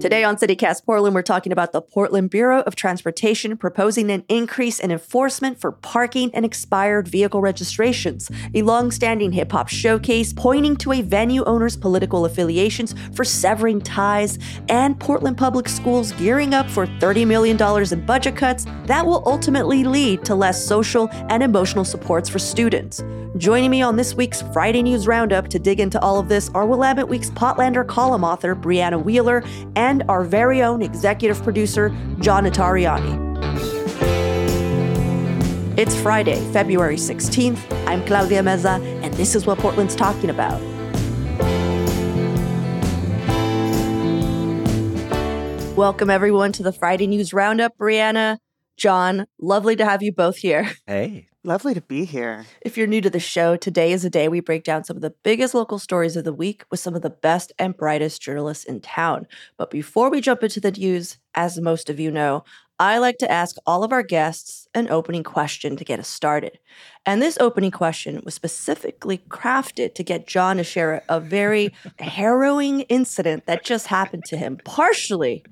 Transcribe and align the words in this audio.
Today 0.00 0.22
on 0.22 0.36
CityCast 0.36 0.84
Portland, 0.84 1.12
we're 1.12 1.22
talking 1.22 1.50
about 1.50 1.72
the 1.72 1.82
Portland 1.82 2.30
Bureau 2.30 2.60
of 2.60 2.76
Transportation 2.76 3.56
proposing 3.56 4.12
an 4.12 4.24
increase 4.28 4.78
in 4.78 4.92
enforcement 4.92 5.60
for 5.60 5.72
parking 5.72 6.30
and 6.34 6.44
expired 6.44 7.08
vehicle 7.08 7.40
registrations, 7.40 8.30
a 8.54 8.62
long-standing 8.62 9.32
hip-hop 9.32 9.66
showcase 9.66 10.32
pointing 10.32 10.76
to 10.76 10.92
a 10.92 11.02
venue 11.02 11.42
owner's 11.46 11.76
political 11.76 12.26
affiliations 12.26 12.94
for 13.12 13.24
severing 13.24 13.80
ties, 13.80 14.38
and 14.68 15.00
Portland 15.00 15.36
Public 15.36 15.68
Schools 15.68 16.12
gearing 16.12 16.54
up 16.54 16.70
for 16.70 16.86
$30 16.86 17.26
million 17.26 17.60
in 17.92 18.06
budget 18.06 18.36
cuts 18.36 18.66
that 18.84 19.04
will 19.04 19.24
ultimately 19.26 19.82
lead 19.82 20.24
to 20.24 20.36
less 20.36 20.64
social 20.64 21.08
and 21.28 21.42
emotional 21.42 21.84
supports 21.84 22.28
for 22.28 22.38
students. 22.38 23.02
Joining 23.36 23.70
me 23.70 23.82
on 23.82 23.96
this 23.96 24.14
week's 24.14 24.42
Friday 24.52 24.82
News 24.82 25.06
Roundup 25.06 25.48
to 25.48 25.58
dig 25.58 25.80
into 25.80 26.00
all 26.00 26.18
of 26.18 26.28
this 26.28 26.50
are 26.50 26.66
Willamette 26.66 27.08
Week's 27.08 27.30
Potlander 27.30 27.86
column 27.86 28.24
author 28.24 28.56
Brianna 28.56 29.02
Wheeler 29.02 29.44
and 29.76 29.87
our 30.08 30.22
very 30.24 30.62
own 30.62 30.82
executive 30.82 31.42
producer 31.42 31.88
John 32.20 32.44
Notarianni. 32.44 33.28
It's 35.78 35.94
Friday, 35.94 36.40
February 36.52 36.96
16th. 36.96 37.58
I'm 37.86 38.04
Claudia 38.04 38.42
Meza, 38.42 38.80
and 39.02 39.14
this 39.14 39.34
is 39.34 39.46
what 39.46 39.58
Portland's 39.58 39.94
talking 39.96 40.28
about. 40.28 40.60
Welcome, 45.76 46.10
everyone, 46.10 46.52
to 46.52 46.62
the 46.62 46.72
Friday 46.72 47.06
News 47.06 47.32
Roundup. 47.32 47.78
Brianna, 47.78 48.38
John, 48.76 49.26
lovely 49.40 49.76
to 49.76 49.84
have 49.84 50.02
you 50.02 50.12
both 50.12 50.36
here. 50.36 50.68
Hey. 50.86 51.27
Lovely 51.44 51.72
to 51.72 51.80
be 51.80 52.04
here. 52.04 52.46
If 52.62 52.76
you're 52.76 52.88
new 52.88 53.00
to 53.00 53.08
the 53.08 53.20
show, 53.20 53.54
today 53.54 53.92
is 53.92 54.04
a 54.04 54.10
day 54.10 54.26
we 54.26 54.40
break 54.40 54.64
down 54.64 54.82
some 54.82 54.96
of 54.96 55.02
the 55.02 55.14
biggest 55.22 55.54
local 55.54 55.78
stories 55.78 56.16
of 56.16 56.24
the 56.24 56.32
week 56.32 56.64
with 56.68 56.80
some 56.80 56.96
of 56.96 57.02
the 57.02 57.10
best 57.10 57.52
and 57.60 57.76
brightest 57.76 58.20
journalists 58.20 58.64
in 58.64 58.80
town. 58.80 59.28
But 59.56 59.70
before 59.70 60.10
we 60.10 60.20
jump 60.20 60.42
into 60.42 60.58
the 60.58 60.72
news, 60.72 61.16
as 61.36 61.60
most 61.60 61.88
of 61.88 62.00
you 62.00 62.10
know, 62.10 62.42
I 62.80 62.98
like 62.98 63.18
to 63.18 63.30
ask 63.30 63.54
all 63.66 63.84
of 63.84 63.92
our 63.92 64.02
guests 64.02 64.66
an 64.74 64.90
opening 64.90 65.22
question 65.22 65.76
to 65.76 65.84
get 65.84 66.00
us 66.00 66.08
started. 66.08 66.58
And 67.06 67.22
this 67.22 67.38
opening 67.40 67.70
question 67.70 68.20
was 68.24 68.34
specifically 68.34 69.18
crafted 69.28 69.94
to 69.94 70.02
get 70.02 70.26
John 70.26 70.56
to 70.56 70.64
share 70.64 71.04
a 71.08 71.20
very 71.20 71.72
harrowing 72.00 72.80
incident 72.82 73.46
that 73.46 73.64
just 73.64 73.86
happened 73.86 74.24
to 74.26 74.36
him, 74.36 74.58
partially 74.64 75.44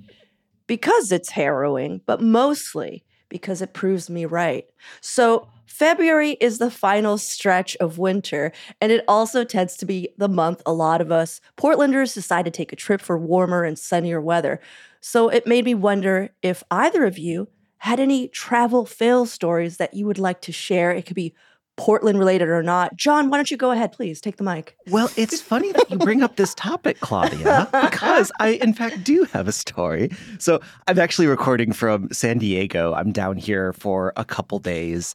because 0.67 1.12
it's 1.12 1.31
harrowing, 1.31 2.00
but 2.06 2.21
mostly 2.21 3.05
because 3.28 3.62
it 3.62 3.72
proves 3.72 4.10
me 4.10 4.25
right. 4.25 4.65
So, 5.00 5.49
February 5.66 6.32
is 6.41 6.59
the 6.59 6.71
final 6.71 7.19
stretch 7.19 7.77
of 7.77 7.99
winter, 7.99 8.53
and 8.81 8.91
it 8.93 9.04
also 9.06 9.44
tends 9.44 9.77
to 9.77 9.87
be 9.87 10.09
the 10.16 10.28
month 10.28 10.62
a 10.65 10.72
lot 10.72 11.00
of 11.00 11.12
us 11.12 11.41
Portlanders 11.56 12.15
decide 12.15 12.44
to 12.44 12.50
take 12.50 12.72
a 12.72 12.77
trip 12.77 13.00
for 13.00 13.19
warmer 13.19 13.65
and 13.65 13.78
sunnier 13.78 14.21
weather. 14.21 14.60
So, 15.00 15.28
it 15.28 15.47
made 15.47 15.65
me 15.65 15.75
wonder 15.75 16.31
if 16.43 16.62
either 16.71 17.04
of 17.04 17.19
you 17.19 17.49
had 17.78 18.00
any 18.00 18.28
travel 18.28 18.87
fail 18.87 19.27
stories 19.27 19.77
that 19.77 19.94
you 19.94 20.06
would 20.06 20.19
like 20.19 20.41
to 20.43 20.53
share. 20.53 20.91
It 20.91 21.06
could 21.06 21.16
be 21.16 21.34
Portland 21.77 22.19
related 22.19 22.48
or 22.48 22.62
not. 22.62 22.97
John, 22.97 23.28
why 23.28 23.37
don't 23.37 23.50
you 23.50 23.56
go 23.56 23.71
ahead, 23.71 23.93
please? 23.93 24.21
Take 24.21 24.37
the 24.37 24.44
mic. 24.44 24.77
Well, 24.88 25.10
it's 25.16 25.41
funny 25.41 25.72
that 25.72 25.91
you 25.91 25.98
bring 25.98 26.22
up 26.22 26.37
this 26.37 26.54
topic, 26.54 27.00
Claudia, 27.00 27.69
because 27.83 28.33
I, 28.41 28.53
in 28.53 28.72
fact, 28.72 29.04
do 29.04 29.25
have 29.25 29.47
a 29.47 29.53
story. 29.53 30.10
So 30.38 30.60
I'm 30.88 30.98
actually 30.98 31.27
recording 31.27 31.72
from 31.72 32.10
San 32.12 32.38
Diego. 32.38 32.94
I'm 32.94 33.12
down 33.12 33.37
here 33.37 33.75
for 33.75 34.12
a 34.16 34.25
couple 34.25 34.59
days 34.59 35.15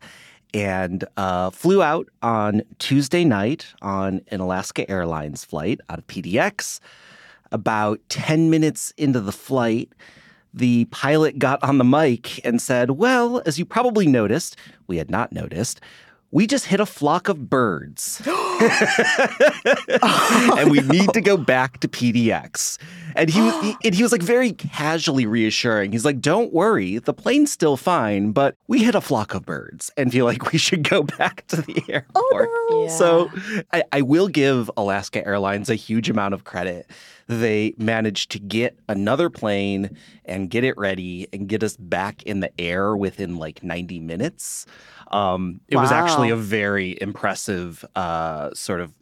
and 0.53 1.03
uh, 1.17 1.49
flew 1.49 1.81
out 1.81 2.07
on 2.21 2.61
Tuesday 2.79 3.23
night 3.23 3.67
on 3.81 4.21
an 4.29 4.39
Alaska 4.39 4.89
Airlines 4.89 5.45
flight 5.45 5.79
out 5.89 5.99
of 5.99 6.07
PDX. 6.07 6.79
About 7.51 7.99
10 8.09 8.49
minutes 8.49 8.93
into 8.97 9.19
the 9.19 9.31
flight, 9.31 9.91
the 10.53 10.85
pilot 10.85 11.39
got 11.39 11.61
on 11.63 11.77
the 11.77 11.83
mic 11.83 12.45
and 12.45 12.61
said, 12.61 12.91
Well, 12.91 13.41
as 13.45 13.59
you 13.59 13.65
probably 13.65 14.07
noticed, 14.07 14.55
we 14.87 14.97
had 14.97 15.09
not 15.09 15.31
noticed, 15.31 15.81
we 16.31 16.47
just 16.47 16.65
hit 16.65 16.79
a 16.79 16.85
flock 16.85 17.27
of 17.27 17.49
birds. 17.49 18.21
oh, 18.25 18.57
and 20.57 20.71
we 20.71 20.79
no. 20.79 20.87
need 20.87 21.13
to 21.13 21.21
go 21.21 21.37
back 21.37 21.79
to 21.81 21.87
PDX. 21.87 22.77
And 23.15 23.29
he, 23.29 23.41
was, 23.41 23.53
he, 23.63 23.75
and 23.83 23.93
he 23.93 24.01
was 24.01 24.11
like 24.11 24.21
very 24.21 24.53
casually 24.53 25.25
reassuring. 25.25 25.91
He's 25.91 26.05
like, 26.05 26.21
don't 26.21 26.53
worry, 26.53 26.99
the 26.99 27.13
plane's 27.13 27.51
still 27.51 27.77
fine, 27.77 28.31
but 28.31 28.55
we 28.67 28.83
hit 28.83 28.95
a 28.95 29.01
flock 29.01 29.33
of 29.33 29.45
birds 29.45 29.91
and 29.97 30.11
feel 30.11 30.25
like 30.25 30.51
we 30.51 30.57
should 30.57 30.87
go 30.87 31.03
back 31.03 31.45
to 31.47 31.57
the 31.57 31.83
oh, 31.85 31.91
airport. 31.91 32.49
Oh, 32.51 32.67
no. 32.71 32.83
yeah. 32.83 32.89
So 32.89 33.31
I, 33.73 33.83
I 33.91 34.01
will 34.01 34.27
give 34.27 34.71
Alaska 34.77 35.25
Airlines 35.25 35.69
a 35.69 35.75
huge 35.75 36.09
amount 36.09 36.33
of 36.33 36.45
credit. 36.45 36.89
They 37.27 37.73
managed 37.77 38.31
to 38.31 38.39
get 38.39 38.77
another 38.89 39.29
plane 39.29 39.97
and 40.25 40.49
get 40.49 40.63
it 40.63 40.77
ready 40.77 41.27
and 41.31 41.47
get 41.47 41.63
us 41.63 41.77
back 41.77 42.23
in 42.23 42.39
the 42.39 42.51
air 42.59 42.95
within 42.95 43.37
like 43.37 43.63
90 43.63 43.99
minutes. 43.99 44.65
Um, 45.11 45.61
it 45.67 45.75
wow. 45.75 45.81
was 45.83 45.91
actually 45.91 46.29
a 46.29 46.35
very 46.35 46.97
impressive 47.01 47.85
uh, 47.95 48.53
sort 48.53 48.81
of 48.81 48.93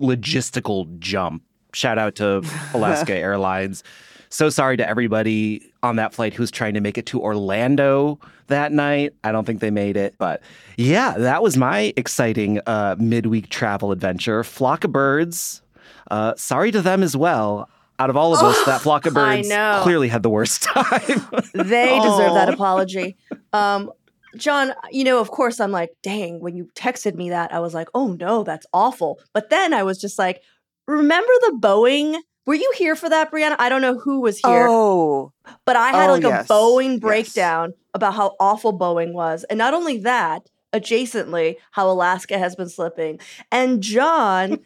logistical 0.00 0.98
jump. 0.98 1.42
Shout 1.72 1.98
out 1.98 2.14
to 2.16 2.42
Alaska 2.74 3.14
Airlines. 3.14 3.82
So 4.30 4.50
sorry 4.50 4.76
to 4.76 4.88
everybody 4.88 5.72
on 5.82 5.96
that 5.96 6.12
flight 6.12 6.34
who's 6.34 6.50
trying 6.50 6.74
to 6.74 6.80
make 6.80 6.98
it 6.98 7.06
to 7.06 7.20
Orlando 7.20 8.18
that 8.48 8.72
night. 8.72 9.14
I 9.24 9.32
don't 9.32 9.44
think 9.44 9.60
they 9.60 9.70
made 9.70 9.96
it. 9.96 10.14
But 10.18 10.42
yeah, 10.76 11.14
that 11.16 11.42
was 11.42 11.56
my 11.56 11.92
exciting 11.96 12.60
uh, 12.66 12.96
midweek 12.98 13.48
travel 13.48 13.92
adventure. 13.92 14.44
Flock 14.44 14.84
of 14.84 14.92
birds. 14.92 15.62
Uh, 16.10 16.34
sorry 16.36 16.70
to 16.70 16.80
them 16.80 17.02
as 17.02 17.16
well 17.16 17.68
out 17.98 18.10
of 18.10 18.16
all 18.16 18.34
of 18.34 18.42
us, 18.42 18.64
that 18.64 18.80
flock 18.80 19.06
of 19.06 19.14
birds 19.14 19.48
clearly 19.82 20.08
had 20.08 20.22
the 20.22 20.30
worst 20.30 20.62
time. 20.74 21.26
they 21.52 21.98
deserve 21.98 22.34
that 22.34 22.48
apology. 22.48 23.16
Um, 23.52 23.90
John, 24.36 24.72
you 24.90 25.04
know, 25.04 25.20
of 25.20 25.30
course, 25.30 25.58
I'm 25.58 25.72
like, 25.72 25.90
dang, 26.02 26.40
when 26.40 26.54
you 26.54 26.68
texted 26.74 27.14
me 27.14 27.30
that, 27.30 27.52
I 27.52 27.58
was 27.60 27.74
like, 27.74 27.88
oh 27.94 28.12
no, 28.12 28.44
that's 28.44 28.66
awful. 28.72 29.18
But 29.32 29.50
then 29.50 29.74
I 29.74 29.82
was 29.82 29.98
just 29.98 30.18
like, 30.18 30.42
remember 30.86 31.32
the 31.40 31.58
Boeing? 31.60 32.16
Were 32.46 32.54
you 32.54 32.72
here 32.76 32.94
for 32.94 33.08
that, 33.08 33.32
Brianna? 33.32 33.56
I 33.58 33.68
don't 33.68 33.82
know 33.82 33.98
who 33.98 34.20
was 34.20 34.38
here. 34.38 34.66
Oh. 34.68 35.32
But 35.64 35.76
I 35.76 35.90
had 35.90 36.08
oh, 36.08 36.14
like 36.14 36.22
yes. 36.22 36.48
a 36.48 36.52
Boeing 36.52 37.00
breakdown 37.00 37.70
yes. 37.70 37.78
about 37.94 38.14
how 38.14 38.36
awful 38.38 38.78
Boeing 38.78 39.12
was. 39.12 39.44
And 39.44 39.58
not 39.58 39.74
only 39.74 39.98
that, 39.98 40.48
adjacently, 40.72 41.56
how 41.72 41.90
Alaska 41.90 42.38
has 42.38 42.56
been 42.56 42.68
slipping. 42.68 43.20
And 43.50 43.82
John, 43.82 44.60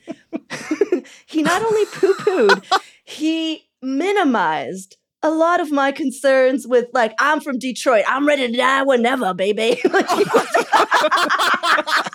he 1.27 1.43
not 1.43 1.63
only 1.63 1.85
poo 1.87 2.15
pooed, 2.15 2.65
he 3.05 3.69
minimized 3.81 4.97
a 5.23 5.31
lot 5.31 5.61
of 5.61 5.71
my 5.71 5.93
concerns 5.93 6.67
with 6.67 6.87
like 6.93 7.15
I'm 7.21 7.41
from 7.41 7.59
Detroit. 7.59 8.05
I'm 8.09 8.27
ready 8.27 8.49
to 8.49 8.57
die 8.57 8.83
whenever, 8.83 9.33
baby. 9.35 9.81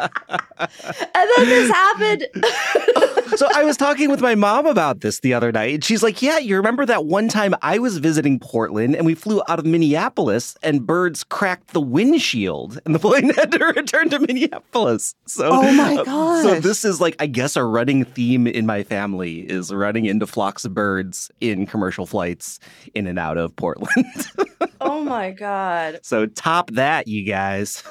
and 0.00 1.30
then 1.36 1.48
this 1.48 1.70
happened. 1.70 2.26
so 3.36 3.48
I 3.54 3.64
was 3.64 3.76
talking 3.76 4.10
with 4.10 4.20
my 4.20 4.34
mom 4.34 4.66
about 4.66 5.00
this 5.00 5.20
the 5.20 5.34
other 5.34 5.52
night. 5.52 5.74
and 5.74 5.84
She's 5.84 6.02
like, 6.02 6.22
"Yeah, 6.22 6.38
you 6.38 6.56
remember 6.56 6.86
that 6.86 7.06
one 7.06 7.28
time 7.28 7.54
I 7.62 7.78
was 7.78 7.98
visiting 7.98 8.38
Portland 8.38 8.94
and 8.96 9.06
we 9.06 9.14
flew 9.14 9.42
out 9.48 9.58
of 9.58 9.66
Minneapolis 9.66 10.56
and 10.62 10.86
birds 10.86 11.24
cracked 11.24 11.72
the 11.72 11.80
windshield 11.80 12.80
and 12.84 12.94
the 12.94 12.98
plane 12.98 13.30
had 13.34 13.52
to 13.52 13.64
return 13.64 14.10
to 14.10 14.18
Minneapolis." 14.18 15.14
So 15.26 15.48
Oh 15.52 15.72
my 15.72 15.96
god. 16.04 16.08
Uh, 16.10 16.42
so 16.42 16.60
this 16.60 16.84
is 16.84 17.00
like 17.00 17.16
I 17.18 17.26
guess 17.26 17.56
a 17.56 17.64
running 17.64 18.04
theme 18.04 18.46
in 18.46 18.66
my 18.66 18.82
family 18.82 19.40
is 19.40 19.72
running 19.72 20.06
into 20.06 20.26
flocks 20.26 20.64
of 20.64 20.74
birds 20.74 21.30
in 21.40 21.66
commercial 21.66 22.06
flights 22.06 22.58
in 22.94 23.06
and 23.06 23.18
out 23.18 23.36
of 23.38 23.54
Portland. 23.56 24.06
oh 24.80 25.02
my 25.02 25.30
God. 25.30 26.00
So 26.10 26.26
top 26.26 26.70
that, 26.72 27.06
you 27.08 27.24
guys. 27.24 27.82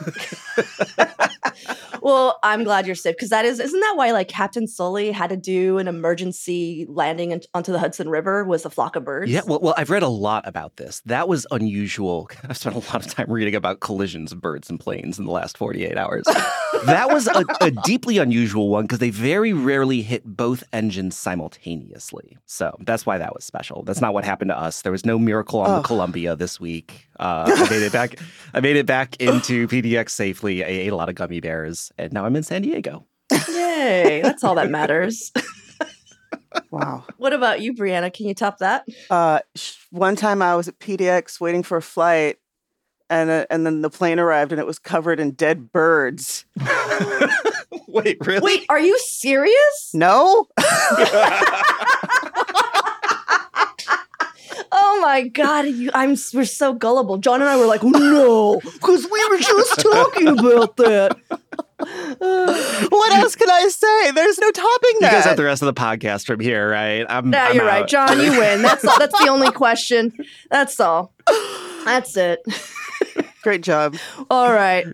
well, 2.02 2.40
I'm 2.44 2.64
glad 2.64 2.86
you're 2.86 2.96
safe 2.96 3.16
because 3.16 3.30
that 3.30 3.46
is 3.46 3.60
isn't 3.60 3.80
that 3.80 3.94
why 3.96 4.12
like 4.12 4.28
Captain 4.28 4.68
Sully 4.68 5.12
had 5.12 5.30
to 5.30 5.38
do 5.38 5.78
an 5.78 5.88
emergency 5.88 6.86
landing 6.90 7.32
in, 7.32 7.42
onto 7.54 7.72
the 7.72 7.80
Hudson 7.80 8.10
River 8.10 8.44
was 8.44 8.66
a 8.66 8.70
flock 8.70 8.96
of 8.96 9.04
birds. 9.06 9.32
Yeah, 9.32 9.42
well, 9.46 9.60
well, 9.62 9.74
I've 9.78 9.90
read 9.90 10.04
a 10.04 10.08
lot 10.10 10.48
about 10.48 10.78
this. 10.78 11.02
That 11.06 11.28
was 11.28 11.46
unusual. 11.52 12.30
I've 12.50 12.58
spent 12.58 12.76
a 12.76 12.80
lot 12.80 13.06
of 13.06 13.14
time 13.14 13.32
reading 13.32 13.56
about 13.56 13.80
collisions 13.80 14.32
of 14.32 14.42
birds 14.42 14.70
and 14.70 14.80
planes 14.80 15.20
in 15.20 15.26
the 15.26 15.32
last 15.32 15.58
48 15.58 15.98
hours. 15.98 16.26
that 16.86 17.10
was 17.10 17.28
a, 17.28 17.46
a 17.62 17.72
deeply 17.72 18.18
unusual 18.18 18.70
one 18.70 18.86
because 18.86 19.00
they 19.00 19.10
very 19.12 19.54
rarely 19.54 20.02
hit 20.02 20.24
both 20.26 20.64
engines 20.74 21.18
simultaneously. 21.18 22.38
So 22.46 22.76
that's 22.82 23.06
why 23.06 23.18
that 23.18 23.34
was 23.34 23.44
special. 23.44 23.84
That's 23.84 24.02
not 24.02 24.14
what 24.14 24.24
happened 24.26 24.50
to 24.50 24.58
us. 24.58 24.82
There 24.82 24.92
was 24.92 25.06
no 25.06 25.18
miracle 25.20 25.60
on 25.62 25.70
Oh. 25.70 25.76
the 25.78 25.84
Columbia 25.84 26.36
this 26.36 26.60
week. 26.60 26.79
Uh, 27.20 27.46
I 27.56 27.70
made 27.70 27.82
it 27.84 27.92
back. 27.92 28.16
I 28.54 28.60
made 28.60 28.76
it 28.76 28.86
back 28.86 29.16
into 29.20 29.68
PDX 29.68 30.10
safely. 30.10 30.64
I 30.64 30.68
ate 30.68 30.88
a 30.92 30.96
lot 30.96 31.10
of 31.10 31.16
gummy 31.16 31.40
bears, 31.40 31.92
and 31.98 32.12
now 32.14 32.26
I'm 32.26 32.36
in 32.36 32.44
San 32.44 32.62
Diego. 32.62 33.06
Yay, 33.50 34.22
that's 34.24 34.44
all 34.44 34.56
that 34.56 34.70
matters. 34.72 35.32
Wow. 36.72 37.06
what 37.18 37.32
about 37.34 37.62
you, 37.62 37.74
Brianna? 37.74 38.12
Can 38.12 38.26
you 38.28 38.34
top 38.34 38.58
that? 38.60 38.86
Uh, 39.10 39.40
sh- 39.56 39.76
one 39.92 40.16
time 40.16 40.42
I 40.42 40.56
was 40.56 40.68
at 40.68 40.80
PDX 40.80 41.40
waiting 41.40 41.62
for 41.64 41.78
a 41.78 41.82
flight, 41.82 42.38
and 43.10 43.30
uh, 43.30 43.46
and 43.50 43.66
then 43.66 43.82
the 43.82 43.90
plane 43.90 44.20
arrived 44.20 44.52
and 44.52 44.60
it 44.60 44.66
was 44.68 44.80
covered 44.80 45.20
in 45.20 45.32
dead 45.32 45.72
birds. 45.72 46.46
Wait, 47.88 48.18
really? 48.26 48.42
Wait, 48.42 48.66
are 48.70 48.80
you 48.80 48.98
serious? 49.00 49.92
No, 49.94 50.48
Oh 55.00 55.02
my 55.02 55.30
god, 55.30 55.66
you, 55.66 55.90
I'm 55.94 56.18
we're 56.34 56.44
so 56.44 56.74
gullible. 56.74 57.20
John 57.20 57.40
and 57.40 57.50
I 57.50 57.56
were 57.56 57.66
like, 57.66 57.84
no, 57.84 58.60
because 58.60 59.08
we 59.10 59.30
were 59.30 59.38
just 59.38 59.80
talking 59.80 60.28
about 60.28 60.76
that. 60.76 61.18
what 62.90 63.14
else 63.14 63.34
can 63.38 63.50
I 63.50 63.70
say? 63.70 64.12
There's 64.12 64.38
no 64.40 64.52
topping 64.52 64.98
that. 65.00 65.12
You 65.12 65.18
guys 65.18 65.24
have 65.24 65.38
the 65.38 65.46
rest 65.46 65.62
of 65.62 65.74
the 65.74 65.82
podcast 65.82 66.26
from 66.26 66.42
here, 66.42 66.70
right? 66.70 67.06
I'm, 67.08 67.30
No, 67.30 67.40
I'm 67.40 67.56
you're 67.56 67.66
right. 67.66 67.88
John. 67.88 68.20
You 68.20 68.32
win. 68.32 68.62
That's 68.62 68.84
all, 68.84 69.00
that's 69.00 69.18
the 69.18 69.30
only 69.30 69.52
question. 69.54 70.12
That's 70.52 70.78
all. 70.82 71.14
That's 71.86 72.18
it. 72.18 72.42
Great 73.42 73.62
job. 73.62 73.96
All 74.30 74.52
right. 74.52 74.86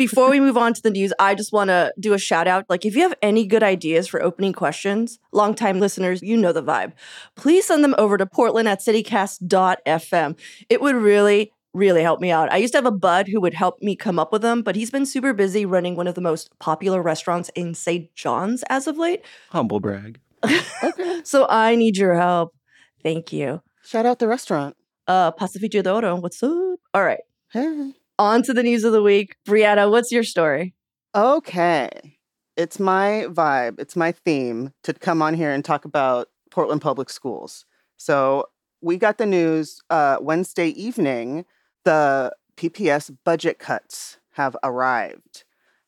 Before 0.00 0.30
we 0.30 0.40
move 0.40 0.56
on 0.56 0.72
to 0.72 0.80
the 0.80 0.88
news, 0.88 1.12
I 1.18 1.34
just 1.34 1.52
want 1.52 1.68
to 1.68 1.92
do 2.00 2.14
a 2.14 2.18
shout 2.18 2.48
out. 2.48 2.64
Like, 2.70 2.86
if 2.86 2.96
you 2.96 3.02
have 3.02 3.12
any 3.20 3.46
good 3.46 3.62
ideas 3.62 4.08
for 4.08 4.22
opening 4.22 4.54
questions, 4.54 5.18
longtime 5.30 5.78
listeners, 5.78 6.22
you 6.22 6.38
know 6.38 6.52
the 6.52 6.62
vibe. 6.62 6.92
Please 7.36 7.66
send 7.66 7.84
them 7.84 7.94
over 7.98 8.16
to 8.16 8.24
portland 8.24 8.66
at 8.66 8.80
citycast.fm. 8.80 10.38
It 10.70 10.80
would 10.80 10.96
really, 10.96 11.52
really 11.74 12.00
help 12.00 12.18
me 12.18 12.30
out. 12.30 12.50
I 12.50 12.56
used 12.56 12.72
to 12.72 12.78
have 12.78 12.86
a 12.86 12.90
bud 12.90 13.28
who 13.28 13.42
would 13.42 13.52
help 13.52 13.82
me 13.82 13.94
come 13.94 14.18
up 14.18 14.32
with 14.32 14.40
them, 14.40 14.62
but 14.62 14.74
he's 14.74 14.90
been 14.90 15.04
super 15.04 15.34
busy 15.34 15.66
running 15.66 15.96
one 15.96 16.06
of 16.06 16.14
the 16.14 16.22
most 16.22 16.58
popular 16.58 17.02
restaurants 17.02 17.50
in 17.50 17.74
St. 17.74 18.10
John's 18.14 18.64
as 18.70 18.86
of 18.86 18.96
late. 18.96 19.22
Humble 19.50 19.80
brag. 19.80 20.18
Okay. 20.82 21.20
So 21.24 21.46
I 21.46 21.76
need 21.76 21.98
your 21.98 22.14
help. 22.14 22.54
Thank 23.02 23.34
you. 23.34 23.60
Shout 23.84 24.06
out 24.06 24.18
the 24.18 24.28
restaurant. 24.28 24.78
Uh, 25.06 25.30
Pacifico 25.30 25.82
de 25.82 25.92
Oro, 25.92 26.16
what's 26.16 26.42
up? 26.42 26.80
All 26.94 27.04
right. 27.04 27.20
Hey. 27.52 27.92
On 28.20 28.42
to 28.42 28.52
the 28.52 28.62
news 28.62 28.84
of 28.84 28.92
the 28.92 29.02
week. 29.02 29.36
Brianna, 29.48 29.90
what's 29.90 30.12
your 30.12 30.24
story? 30.24 30.74
Okay. 31.14 32.18
It's 32.54 32.78
my 32.78 33.24
vibe, 33.30 33.80
it's 33.80 33.96
my 33.96 34.12
theme 34.12 34.74
to 34.82 34.92
come 34.92 35.22
on 35.22 35.32
here 35.32 35.50
and 35.50 35.64
talk 35.64 35.86
about 35.86 36.28
Portland 36.50 36.82
Public 36.82 37.08
Schools. 37.08 37.64
So, 37.96 38.44
we 38.82 38.98
got 38.98 39.16
the 39.16 39.24
news 39.24 39.80
uh, 39.88 40.18
Wednesday 40.20 40.68
evening 40.68 41.46
the 41.86 42.36
PPS 42.58 43.16
budget 43.24 43.58
cuts 43.58 44.18
have 44.32 44.54
arrived. 44.62 45.44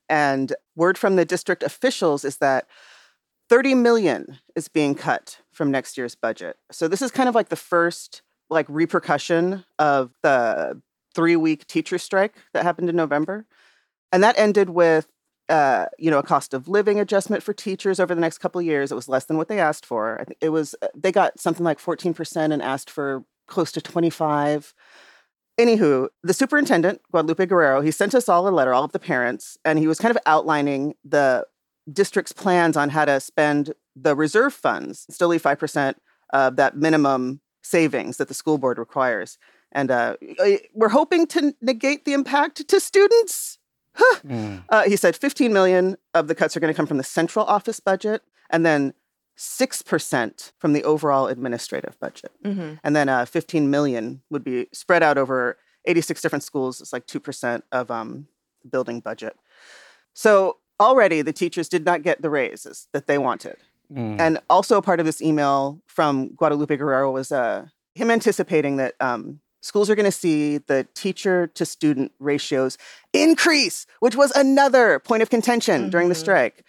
And 0.08 0.54
word 0.74 0.96
from 0.96 1.16
the 1.16 1.26
district 1.26 1.62
officials 1.62 2.24
is 2.24 2.38
that 2.38 2.66
30 3.50 3.74
million 3.74 4.38
is 4.56 4.68
being 4.68 4.94
cut 4.94 5.42
from 5.50 5.70
next 5.70 5.98
year's 5.98 6.14
budget. 6.14 6.56
So 6.70 6.88
this 6.88 7.02
is 7.02 7.10
kind 7.10 7.28
of 7.28 7.34
like 7.34 7.50
the 7.50 7.56
first 7.56 8.22
like 8.48 8.64
repercussion 8.70 9.66
of 9.78 10.14
the 10.22 10.80
3-week 11.16 11.66
teacher 11.66 11.98
strike 11.98 12.34
that 12.52 12.62
happened 12.62 12.88
in 12.88 12.96
November. 12.96 13.46
And 14.10 14.22
that 14.22 14.38
ended 14.38 14.70
with 14.70 15.08
uh, 15.48 15.86
you 15.98 16.10
know, 16.10 16.18
a 16.18 16.22
cost 16.22 16.54
of 16.54 16.68
living 16.68 16.98
adjustment 16.98 17.42
for 17.42 17.52
teachers 17.52 18.00
over 18.00 18.14
the 18.14 18.20
next 18.20 18.38
couple 18.38 18.58
of 18.58 18.64
years. 18.64 18.90
It 18.90 18.94
was 18.94 19.08
less 19.08 19.26
than 19.26 19.36
what 19.36 19.48
they 19.48 19.58
asked 19.58 19.84
for. 19.84 20.18
I 20.20 20.24
think 20.24 20.38
it 20.40 20.48
was 20.48 20.74
uh, 20.80 20.86
they 20.94 21.12
got 21.12 21.38
something 21.38 21.64
like 21.64 21.78
14% 21.78 22.52
and 22.52 22.62
asked 22.62 22.88
for 22.88 23.24
close 23.48 23.70
to 23.72 23.80
25. 23.80 24.72
Anywho, 25.60 26.08
the 26.22 26.32
superintendent, 26.32 27.02
Guadalupe 27.10 27.44
Guerrero, 27.46 27.82
he 27.82 27.90
sent 27.90 28.14
us 28.14 28.28
all 28.28 28.48
a 28.48 28.50
letter, 28.50 28.72
all 28.72 28.84
of 28.84 28.92
the 28.92 28.98
parents, 28.98 29.58
and 29.64 29.78
he 29.78 29.86
was 29.86 29.98
kind 29.98 30.14
of 30.14 30.22
outlining 30.24 30.94
the 31.04 31.44
district's 31.92 32.32
plans 32.32 32.76
on 32.76 32.88
how 32.88 33.04
to 33.04 33.20
spend 33.20 33.74
the 33.94 34.16
reserve 34.16 34.54
funds, 34.54 35.06
still 35.10 35.28
leave 35.28 35.42
5% 35.42 35.94
of 36.32 36.56
that 36.56 36.76
minimum 36.76 37.40
savings 37.62 38.16
that 38.16 38.28
the 38.28 38.34
school 38.34 38.56
board 38.56 38.78
requires. 38.78 39.36
And 39.72 39.90
uh, 39.90 40.16
we're 40.74 40.90
hoping 40.90 41.26
to 41.28 41.54
negate 41.60 42.04
the 42.04 42.12
impact 42.12 42.66
to 42.68 42.80
students. 42.80 43.58
Mm. 44.24 44.64
Uh, 44.68 44.82
he 44.84 44.96
said 44.96 45.16
15 45.16 45.52
million 45.52 45.96
of 46.14 46.28
the 46.28 46.34
cuts 46.34 46.56
are 46.56 46.60
going 46.60 46.72
to 46.72 46.76
come 46.76 46.86
from 46.86 46.98
the 46.98 47.04
central 47.04 47.44
office 47.44 47.80
budget, 47.80 48.22
and 48.50 48.64
then 48.64 48.94
6% 49.38 50.52
from 50.58 50.72
the 50.72 50.84
overall 50.84 51.26
administrative 51.26 51.98
budget. 51.98 52.32
Mm-hmm. 52.44 52.74
And 52.84 52.96
then 52.96 53.08
uh, 53.08 53.24
15 53.24 53.70
million 53.70 54.22
would 54.30 54.44
be 54.44 54.68
spread 54.72 55.02
out 55.02 55.18
over 55.18 55.56
86 55.86 56.20
different 56.20 56.44
schools. 56.44 56.80
It's 56.80 56.92
like 56.92 57.06
2% 57.06 57.62
of 57.72 57.90
um, 57.90 58.28
the 58.62 58.68
building 58.68 59.00
budget. 59.00 59.36
So 60.14 60.58
already 60.78 61.22
the 61.22 61.32
teachers 61.32 61.68
did 61.68 61.84
not 61.84 62.02
get 62.02 62.22
the 62.22 62.30
raises 62.30 62.88
that 62.92 63.06
they 63.06 63.18
wanted. 63.18 63.56
Mm. 63.92 64.20
And 64.20 64.38
also 64.48 64.76
a 64.78 64.82
part 64.82 65.00
of 65.00 65.06
this 65.06 65.20
email 65.20 65.82
from 65.86 66.34
Guadalupe 66.34 66.76
Guerrero 66.76 67.10
was 67.10 67.32
uh, 67.32 67.66
him 67.94 68.10
anticipating 68.10 68.76
that 68.76 68.94
um, 69.00 69.40
schools 69.62 69.88
are 69.88 69.94
going 69.94 70.04
to 70.04 70.12
see 70.12 70.58
the 70.58 70.86
teacher 70.94 71.46
to 71.54 71.64
student 71.64 72.12
ratios 72.18 72.76
increase, 73.14 73.86
which 74.00 74.14
was 74.14 74.30
another 74.32 74.98
point 74.98 75.22
of 75.22 75.30
contention 75.30 75.88
during 75.88 76.08
the 76.10 76.14
Mhm. 76.14 76.18
strike. 76.18 76.64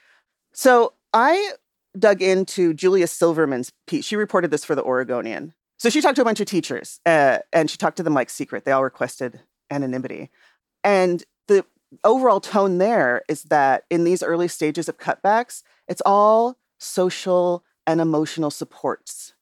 So 0.53 0.93
I 1.13 1.53
dug 1.99 2.21
into 2.21 2.73
Julia 2.73 3.07
Silverman's 3.07 3.71
piece. 3.87 4.05
She 4.05 4.15
reported 4.15 4.51
this 4.51 4.63
for 4.63 4.75
the 4.75 4.83
Oregonian. 4.83 5.53
So 5.77 5.89
she 5.89 5.99
talked 6.01 6.15
to 6.15 6.21
a 6.21 6.25
bunch 6.25 6.39
of 6.39 6.47
teachers 6.47 6.99
uh, 7.05 7.39
and 7.51 7.69
she 7.69 7.77
talked 7.77 7.97
to 7.97 8.03
them 8.03 8.13
like 8.13 8.29
secret. 8.29 8.63
They 8.63 8.71
all 8.71 8.83
requested 8.83 9.41
anonymity. 9.69 10.31
And 10.83 11.23
the 11.47 11.65
overall 12.03 12.39
tone 12.39 12.77
there 12.77 13.23
is 13.27 13.43
that 13.43 13.83
in 13.89 14.03
these 14.03 14.23
early 14.23 14.47
stages 14.47 14.87
of 14.87 14.97
cutbacks, 14.97 15.61
it's 15.87 16.01
all 16.05 16.57
social 16.79 17.63
and 17.85 17.99
emotional 17.99 18.49
supports 18.49 19.33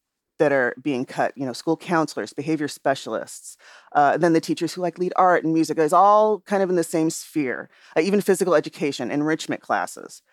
that 0.42 0.52
are 0.52 0.74
being 0.82 1.06
cut. 1.06 1.38
You 1.38 1.46
know, 1.46 1.54
school 1.54 1.78
counselors, 1.78 2.34
behavior 2.34 2.68
specialists, 2.68 3.58
uh, 3.94 4.18
then 4.18 4.34
the 4.34 4.42
teachers 4.42 4.74
who 4.74 4.82
like 4.82 4.98
lead 4.98 5.14
art 5.16 5.44
and 5.44 5.54
music 5.54 5.78
is 5.78 5.94
all 5.94 6.40
kind 6.42 6.64
of 6.64 6.70
in 6.72 6.76
the 6.76 6.84
same 6.84 7.12
sphere. 7.12 7.70
Uh, 7.96 8.02
even 8.02 8.22
physical 8.22 8.56
education, 8.56 9.12
enrichment 9.12 9.62
classes. 9.62 10.24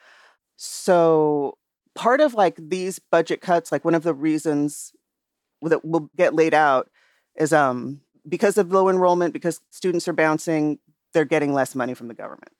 So 0.57 1.59
part 1.95 2.23
of 2.23 2.33
like 2.33 2.57
these 2.57 2.99
budget 2.99 3.43
cuts, 3.43 3.71
like 3.71 3.85
one 3.85 3.95
of 3.95 4.03
the 4.03 4.15
reasons 4.15 4.93
that 5.61 5.85
will 5.85 6.09
get 6.17 6.35
laid 6.35 6.55
out 6.55 6.89
is 7.37 7.53
um 7.53 8.01
because 8.27 8.57
of 8.57 8.73
low 8.73 8.89
enrollment, 8.89 9.35
because 9.35 9.61
students 9.71 10.09
are 10.09 10.15
bouncing, 10.15 10.79
they're 11.13 11.27
getting 11.27 11.53
less 11.53 11.75
money 11.75 11.93
from 11.93 12.09
the 12.09 12.15
government. 12.15 12.53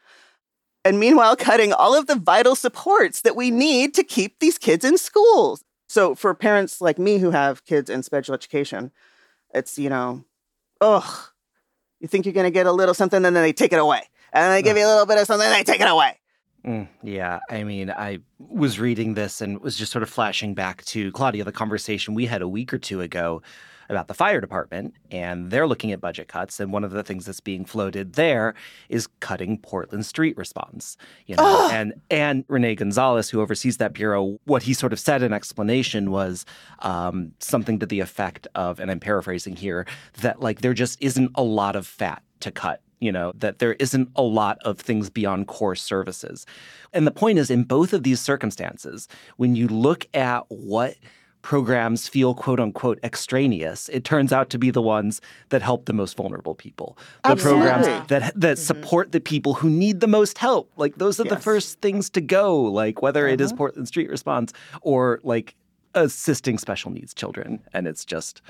And 0.85 1.01
meanwhile, 1.01 1.35
cutting 1.35 1.73
all 1.73 1.95
of 1.95 2.07
the 2.09 2.17
vital 2.17 2.55
supports 2.55 3.23
that 3.23 3.37
we 3.37 3.51
need 3.51 3.95
to 3.95 4.05
keep 4.05 4.39
these 4.39 4.59
kids 4.59 4.85
in 4.85 4.99
schools. 4.99 5.65
So 5.89 6.15
for 6.15 6.35
parents 6.35 6.81
like 6.81 6.99
me 6.99 7.19
who 7.19 7.31
have 7.31 7.65
kids 7.65 7.89
in 7.89 8.03
special 8.03 8.35
education, 8.35 8.93
it's, 9.55 9.79
you 9.79 9.89
know, 9.89 10.25
ugh, 10.81 11.31
you 12.01 12.09
think 12.09 12.27
you're 12.27 12.35
going 12.35 12.45
to 12.45 12.51
get 12.51 12.67
a 12.67 12.73
little 12.73 12.95
something, 12.95 13.25
and 13.25 13.35
then 13.35 13.43
they 13.43 13.53
take 13.53 13.73
it 13.73 13.79
away. 13.79 14.03
And 14.33 14.43
then 14.43 14.53
they 14.53 14.63
give 14.63 14.77
you 14.77 14.85
a 14.85 14.89
little 14.89 15.07
bit 15.07 15.19
of 15.19 15.27
something, 15.27 15.47
and 15.47 15.55
they 15.55 15.65
take 15.65 15.81
it 15.81 15.89
away. 15.89 16.19
Mm, 16.67 16.89
yeah, 17.03 17.39
I 17.51 17.65
mean, 17.65 17.91
I 17.91 18.19
was 18.39 18.79
reading 18.79 19.15
this 19.15 19.41
and 19.41 19.61
was 19.61 19.77
just 19.77 19.91
sort 19.91 20.03
of 20.03 20.11
flashing 20.11 20.55
back 20.55 20.85
to 20.87 21.11
Claudia, 21.13 21.45
the 21.45 21.53
conversation 21.53 22.15
we 22.15 22.27
had 22.27 22.43
a 22.43 22.49
week 22.49 22.75
or 22.75 22.79
two 22.79 23.01
ago 23.01 23.43
about 23.89 24.09
the 24.09 24.15
fire 24.15 24.41
department, 24.41 24.95
and 25.11 25.51
they're 25.51 25.67
looking 25.67 25.93
at 25.93 26.01
budget 26.01 26.29
cuts. 26.29 26.61
And 26.61 26.73
one 26.73 26.85
of 26.85 26.91
the 26.91 27.03
things 27.03 27.27
that's 27.27 27.41
being 27.41 27.65
floated 27.65 28.15
there 28.15 28.55
is 28.89 29.07
cutting 29.21 29.59
Portland 29.59 30.07
street 30.07 30.37
response. 30.37 30.97
You 31.27 31.37
know, 31.37 31.45
Ugh. 31.45 31.73
and 31.73 31.95
and 32.11 32.45
Rene 32.49 32.75
Gonzalez, 32.75 33.31
who 33.31 33.41
oversees 33.41 33.79
that 33.79 33.93
bureau, 33.93 34.39
what 34.45 34.65
he 34.65 34.75
sort 34.75 34.93
of 34.93 35.01
said 35.01 35.23
in 35.23 35.33
explanation 35.33 36.11
was 36.11 36.45
um, 36.81 37.33
something 37.41 37.79
to 37.79 37.87
the 37.87 38.01
effect 38.01 38.47
of, 38.55 38.81
and 38.81 38.91
I'm 38.91 39.01
paraphrasing 39.01 39.57
here, 39.57 39.87
that 40.21 40.41
like 40.41 40.61
there 40.61 40.75
just 40.75 41.03
isn't 41.03 41.31
a 41.35 41.43
lot 41.43 41.77
of 41.77 41.87
fat 41.87 42.23
to 42.41 42.51
cut 42.51 42.83
you 43.01 43.13
know, 43.13 43.33
that 43.37 43.59
there 43.59 43.75
isn't 43.75 44.09
a 44.17 44.23
lot 44.23 44.59
of 44.65 44.81
things 44.81 45.09
beyond 45.11 45.47
core 45.47 45.77
services. 45.77 46.47
And 46.93 47.07
the 47.07 47.13
point 47.13 47.39
is, 47.39 47.51
in 47.51 47.65
both 47.65 47.93
of 47.93 48.03
these 48.03 48.21
circumstances, 48.21 49.09
when 49.37 49.55
you 49.55 49.69
look 49.69 50.07
at 50.15 50.45
what 50.49 50.97
programs 51.49 52.07
feel 52.07 52.35
quote 52.35 52.61
unquote 52.61 52.99
extraneous, 53.03 53.89
it 53.89 54.05
turns 54.05 54.35
out 54.35 54.51
to 54.51 54.59
be 54.59 54.71
the 54.71 54.83
ones 54.83 55.19
that 55.49 55.63
help 55.63 55.87
the 55.87 55.95
most 55.95 56.15
vulnerable 56.15 56.55
people. 56.55 56.99
The 57.25 57.37
programs 57.37 57.87
Absolutely. 57.87 58.07
that 58.09 58.39
that 58.39 58.59
support 58.59 59.13
the 59.13 59.21
people 59.21 59.55
who 59.55 59.71
need 59.71 60.01
the 60.01 60.07
most 60.07 60.37
help. 60.37 60.71
Like 60.77 60.97
those 60.97 61.19
are 61.19 61.25
the 61.25 61.39
first 61.39 61.81
things 61.81 62.11
to 62.11 62.21
go, 62.21 62.61
like 62.61 63.01
whether 63.01 63.27
it 63.27 63.41
is 63.41 63.55
Portland 63.55 63.89
Street 63.89 64.11
Response 64.11 64.53
or 64.83 65.21
like 65.23 65.55
assisting 65.95 66.59
special 66.59 66.91
needs 66.91 67.15
children. 67.15 67.61
And 67.73 67.89
it's 67.89 68.05
just 68.05 68.43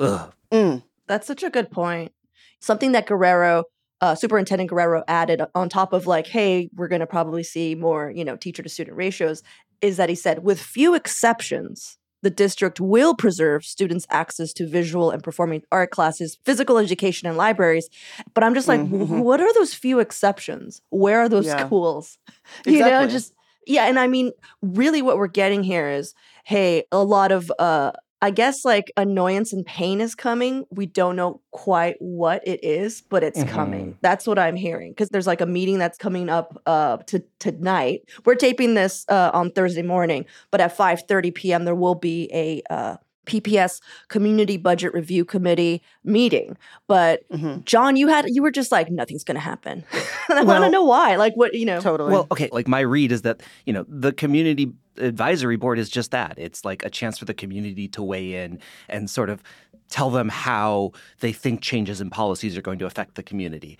ugh. 0.00 0.34
Mm. 0.50 0.82
That's 1.06 1.28
such 1.28 1.44
a 1.44 1.50
good 1.50 1.70
point. 1.70 2.10
Something 2.58 2.90
that 2.92 3.06
Guerrero, 3.06 3.62
uh, 4.00 4.16
Superintendent 4.16 4.70
Guerrero 4.70 5.04
added 5.06 5.40
on 5.54 5.68
top 5.68 5.92
of 5.92 6.08
like, 6.08 6.26
hey, 6.26 6.68
we're 6.74 6.88
going 6.88 6.98
to 6.98 7.06
probably 7.06 7.44
see 7.44 7.76
more, 7.76 8.10
you 8.10 8.24
know, 8.24 8.34
teacher 8.34 8.64
to 8.64 8.68
student 8.68 8.96
ratios, 8.96 9.44
is 9.80 9.98
that 9.98 10.08
he 10.08 10.16
said, 10.16 10.42
with 10.42 10.58
few 10.58 10.96
exceptions, 10.96 11.96
the 12.24 12.30
district 12.30 12.80
will 12.80 13.14
preserve 13.14 13.64
students' 13.64 14.06
access 14.10 14.52
to 14.54 14.66
visual 14.66 15.10
and 15.12 15.22
performing 15.22 15.62
art 15.70 15.90
classes, 15.90 16.38
physical 16.44 16.78
education, 16.78 17.28
and 17.28 17.36
libraries. 17.36 17.88
But 18.34 18.42
I'm 18.44 18.54
just 18.54 18.66
like, 18.68 18.80
Mhm, 18.80 19.06
mhm. 19.06 19.18
what 19.22 19.40
are 19.40 19.52
those 19.54 19.74
few 19.74 20.00
exceptions? 20.00 20.82
Where 20.90 21.20
are 21.20 21.28
those 21.28 21.46
Yeah. 21.46 21.66
schools? 21.66 22.18
You 22.66 22.80
know, 22.80 23.06
just 23.06 23.32
yeah. 23.66 23.86
And 23.86 23.98
I 23.98 24.06
mean, 24.08 24.32
really, 24.62 25.02
what 25.02 25.16
we're 25.16 25.26
getting 25.42 25.62
here 25.62 25.88
is, 25.88 26.14
hey, 26.44 26.84
a 26.92 27.02
lot 27.04 27.30
of 27.32 27.52
uh, 27.58 27.92
I 28.24 28.30
guess 28.30 28.64
like 28.64 28.90
annoyance 28.96 29.52
and 29.52 29.66
pain 29.66 30.00
is 30.00 30.14
coming. 30.14 30.64
We 30.70 30.86
don't 30.86 31.14
know 31.14 31.42
quite 31.50 31.96
what 31.98 32.40
it 32.48 32.64
is, 32.64 33.02
but 33.02 33.22
it's 33.22 33.44
Mhm. 33.44 33.48
coming. 33.48 33.98
That's 34.00 34.26
what 34.26 34.38
I'm 34.38 34.56
hearing. 34.56 34.92
Because 34.92 35.10
there's 35.10 35.26
like 35.26 35.42
a 35.42 35.46
meeting 35.46 35.76
that's 35.78 35.98
coming 35.98 36.30
up 36.30 36.56
uh 36.64 36.96
to 37.08 37.22
tonight. 37.38 38.00
We're 38.24 38.36
taping 38.36 38.72
this 38.72 39.04
uh 39.10 39.30
on 39.34 39.50
Thursday 39.50 39.82
morning, 39.82 40.24
but 40.50 40.62
at 40.62 40.74
5:30 40.74 41.30
p.m. 41.34 41.66
there 41.66 41.74
will 41.74 41.96
be 41.96 42.30
a 42.32 42.62
uh 42.70 42.96
PPS 43.26 43.80
Community 44.08 44.56
Budget 44.56 44.92
Review 44.94 45.24
Committee 45.24 45.82
meeting. 46.04 46.56
But 46.86 47.28
Mhm. 47.30 47.64
John, 47.64 47.96
you 47.96 48.08
had 48.08 48.26
you 48.28 48.42
were 48.42 48.50
just 48.50 48.72
like 48.72 48.90
nothing's 48.90 49.24
going 49.24 49.36
to 49.36 49.40
happen. 49.40 49.84
and 50.28 50.38
I 50.38 50.42
want 50.42 50.64
to 50.64 50.70
know 50.70 50.84
why. 50.84 51.16
Like 51.16 51.34
what, 51.34 51.54
you 51.54 51.66
know. 51.66 51.80
Totally. 51.80 52.12
Well, 52.12 52.26
okay, 52.30 52.48
like 52.52 52.68
my 52.68 52.80
read 52.80 53.12
is 53.12 53.22
that, 53.22 53.42
you 53.66 53.72
know, 53.72 53.84
the 53.88 54.12
community 54.12 54.72
advisory 54.98 55.56
board 55.56 55.78
is 55.78 55.88
just 55.88 56.10
that. 56.12 56.34
It's 56.38 56.64
like 56.64 56.84
a 56.84 56.90
chance 56.90 57.18
for 57.18 57.24
the 57.24 57.34
community 57.34 57.88
to 57.88 58.02
weigh 58.02 58.44
in 58.44 58.60
and 58.88 59.10
sort 59.10 59.28
of 59.30 59.42
tell 59.90 60.10
them 60.10 60.28
how 60.28 60.92
they 61.20 61.32
think 61.32 61.60
changes 61.60 62.00
in 62.00 62.10
policies 62.10 62.56
are 62.56 62.62
going 62.62 62.78
to 62.78 62.86
affect 62.86 63.16
the 63.16 63.22
community. 63.22 63.78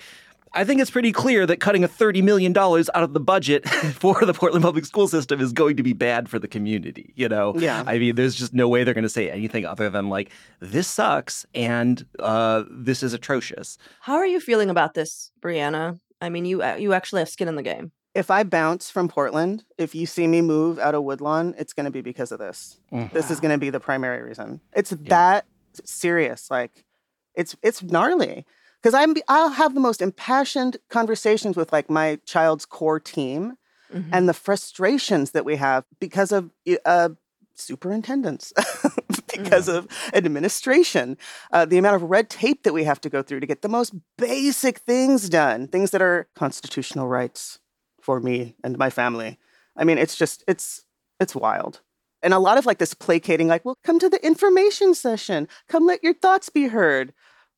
I 0.54 0.64
think 0.64 0.80
it's 0.80 0.90
pretty 0.90 1.12
clear 1.12 1.46
that 1.46 1.58
cutting 1.58 1.84
a 1.84 1.88
$30 1.88 2.23
million 2.23 2.56
out 2.56 2.88
of 2.94 3.12
the 3.12 3.20
budget 3.20 3.68
for 3.94 4.25
the 4.25 4.32
Portland 4.32 4.62
public 4.62 4.84
school 4.84 5.08
system 5.08 5.40
is 5.40 5.52
going 5.52 5.76
to 5.76 5.82
be 5.82 5.92
bad 5.92 6.28
for 6.28 6.38
the 6.38 6.49
community. 6.49 7.12
You 7.16 7.28
know, 7.28 7.54
Yeah. 7.56 7.82
I 7.87 7.99
mean, 7.99 8.14
there's 8.14 8.34
just 8.34 8.54
no 8.54 8.68
way 8.68 8.84
they're 8.84 8.94
going 8.94 9.02
to 9.02 9.08
say 9.08 9.30
anything 9.30 9.66
other 9.66 9.90
than 9.90 10.08
like, 10.08 10.30
this 10.61 10.87
sucks 10.87 11.44
and 11.54 12.06
uh, 12.20 12.64
this 12.70 13.02
is 13.02 13.12
atrocious. 13.12 13.78
How 14.00 14.14
are 14.14 14.26
you 14.26 14.40
feeling 14.40 14.70
about 14.70 14.94
this, 14.94 15.30
Brianna? 15.42 15.99
I 16.20 16.30
mean, 16.30 16.44
you 16.44 16.62
uh, 16.62 16.76
you 16.76 16.92
actually 16.92 17.20
have 17.20 17.28
skin 17.28 17.49
in 17.49 17.56
the 17.56 17.62
game. 17.62 17.92
if 18.14 18.30
I 18.30 18.44
bounce 18.44 18.88
from 18.90 19.08
Portland, 19.08 19.64
if 19.76 19.94
you 19.94 20.06
see 20.06 20.26
me 20.26 20.40
move 20.40 20.78
out 20.78 20.94
of 20.94 21.02
Woodlawn, 21.02 21.54
it's 21.58 21.73
going 21.73 21.84
to 21.84 21.90
be 21.90 22.00
because 22.00 22.30
of 22.32 22.38
this. 22.38 22.78
Mm. 22.92 23.12
This 23.12 23.30
is 23.30 23.40
going 23.40 23.50
to 23.52 23.58
be 23.58 23.70
the 23.70 23.80
primary 23.80 24.23
reason. 24.23 24.61
It's 24.73 24.90
that 24.90 25.46
serious. 25.84 26.50
Like, 26.50 26.84
it's 27.34 27.56
it's 27.62 27.82
gnarly 27.82 28.46
because 28.84 28.92
I'm 28.94 29.14
I'll 29.28 29.48
have 29.48 29.72
the 29.74 29.80
most 29.80 30.02
impassioned 30.02 30.76
conversations 30.90 31.56
with 31.56 31.72
like 31.72 31.88
my 31.88 32.18
child's 32.26 32.66
core 32.66 33.00
team 33.00 33.56
Mhm. 33.90 34.08
and 34.12 34.28
the 34.28 34.34
frustrations 34.34 35.30
that 35.30 35.44
we 35.46 35.56
have 35.56 35.84
because 36.00 36.32
of 36.32 36.50
uh, 36.84 37.10
superintendents, 37.54 38.52
because 39.32 39.68
of 39.68 39.86
administration, 40.12 41.16
uh, 41.52 41.64
the 41.64 41.78
amount 41.78 41.96
of 41.96 42.02
red 42.10 42.28
tape 42.28 42.64
that 42.64 42.74
we 42.74 42.84
have 42.84 43.00
to 43.02 43.08
go 43.08 43.22
through 43.22 43.40
to 43.40 43.46
get 43.46 43.62
the 43.62 43.68
most 43.68 43.94
basic 44.18 44.78
things 44.78 45.28
done, 45.28 45.68
things 45.68 45.90
that 45.92 46.02
are 46.02 46.28
constitutional 46.34 47.06
rights 47.08 47.60
for 48.02 48.20
me 48.20 48.54
and 48.64 48.76
my 48.76 48.90
family. 48.90 49.38
I 49.76 49.84
mean, 49.84 49.96
it's 49.96 50.16
just 50.16 50.44
it's 50.46 50.84
it's 51.20 51.34
wild. 51.34 51.80
And 52.22 52.34
a 52.34 52.38
lot 52.38 52.58
of 52.58 52.66
like 52.66 52.78
this 52.78 52.94
placating, 52.94 53.48
like, 53.48 53.64
well, 53.64 53.76
come 53.84 53.98
to 53.98 54.08
the 54.10 54.24
information 54.24 54.94
session. 54.94 55.46
Come 55.68 55.86
let 55.86 56.02
your 56.02 56.14
thoughts 56.14 56.48
be 56.48 56.68
heard. 56.68 57.12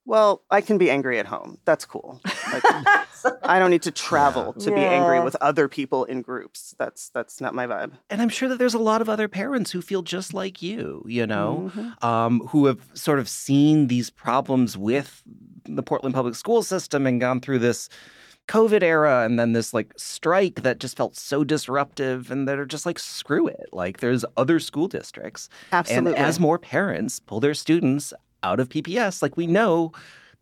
Well, 0.07 0.43
I 0.51 0.61
can 0.61 0.79
be 0.79 0.89
angry 0.89 1.19
at 1.19 1.27
home. 1.27 1.59
That's 1.65 1.85
cool. 1.85 2.21
Like, 2.53 2.63
I 3.43 3.59
don't 3.59 3.71
need 3.71 3.83
to 3.83 3.91
travel 3.91 4.53
to 4.53 4.71
be 4.71 4.81
angry 4.81 5.21
with 5.21 5.35
other 5.41 5.67
people 5.69 6.05
in 6.05 6.23
groups. 6.23 6.77
That's 6.79 7.09
that's 7.11 7.41
not 7.41 7.55
my 7.55 7.67
vibe. 7.67 7.91
And 8.09 8.23
I'm 8.23 8.29
sure 8.29 8.49
that 8.49 8.59
there's 8.59 8.75
a 8.75 8.79
lot 8.79 9.03
of 9.03 9.09
other 9.09 9.27
parents 9.27 9.73
who 9.73 9.83
feel 9.83 10.03
just 10.03 10.33
like 10.33 10.63
you, 10.63 11.05
you 11.09 11.27
know, 11.27 11.73
Mhm. 11.75 12.05
um, 12.05 12.41
who 12.51 12.67
have 12.67 12.79
sort 12.95 13.19
of 13.19 13.29
seen 13.29 13.89
these 13.89 14.09
problems 14.11 14.79
with 14.79 15.23
the 15.65 15.83
Portland 15.83 16.15
public 16.15 16.37
school 16.37 16.63
system 16.63 17.05
and 17.07 17.21
gone 17.21 17.41
through 17.41 17.59
this 17.59 17.89
COVID 18.47 18.85
era 18.85 19.25
and 19.25 19.41
then 19.41 19.55
this 19.55 19.75
like 19.75 19.93
strike 19.97 20.63
that 20.63 20.79
just 20.79 20.97
felt 20.97 21.17
so 21.17 21.43
disruptive 21.43 22.31
and 22.31 22.47
that 22.47 22.61
are 22.61 22.65
just 22.67 22.87
like, 22.87 23.01
screw 23.01 23.49
it. 23.49 23.67
Like 23.73 23.99
there's 23.99 24.25
other 24.37 24.61
school 24.61 24.87
districts. 24.87 25.49
Absolutely. 25.73 26.15
And 26.15 26.25
as 26.25 26.39
more 26.39 26.57
parents 26.61 27.19
pull 27.19 27.41
their 27.41 27.55
students 27.55 28.13
out 28.43 28.61
of 28.61 28.69
PPS, 28.69 29.23
like 29.23 29.37
we 29.37 29.47
know 29.47 29.93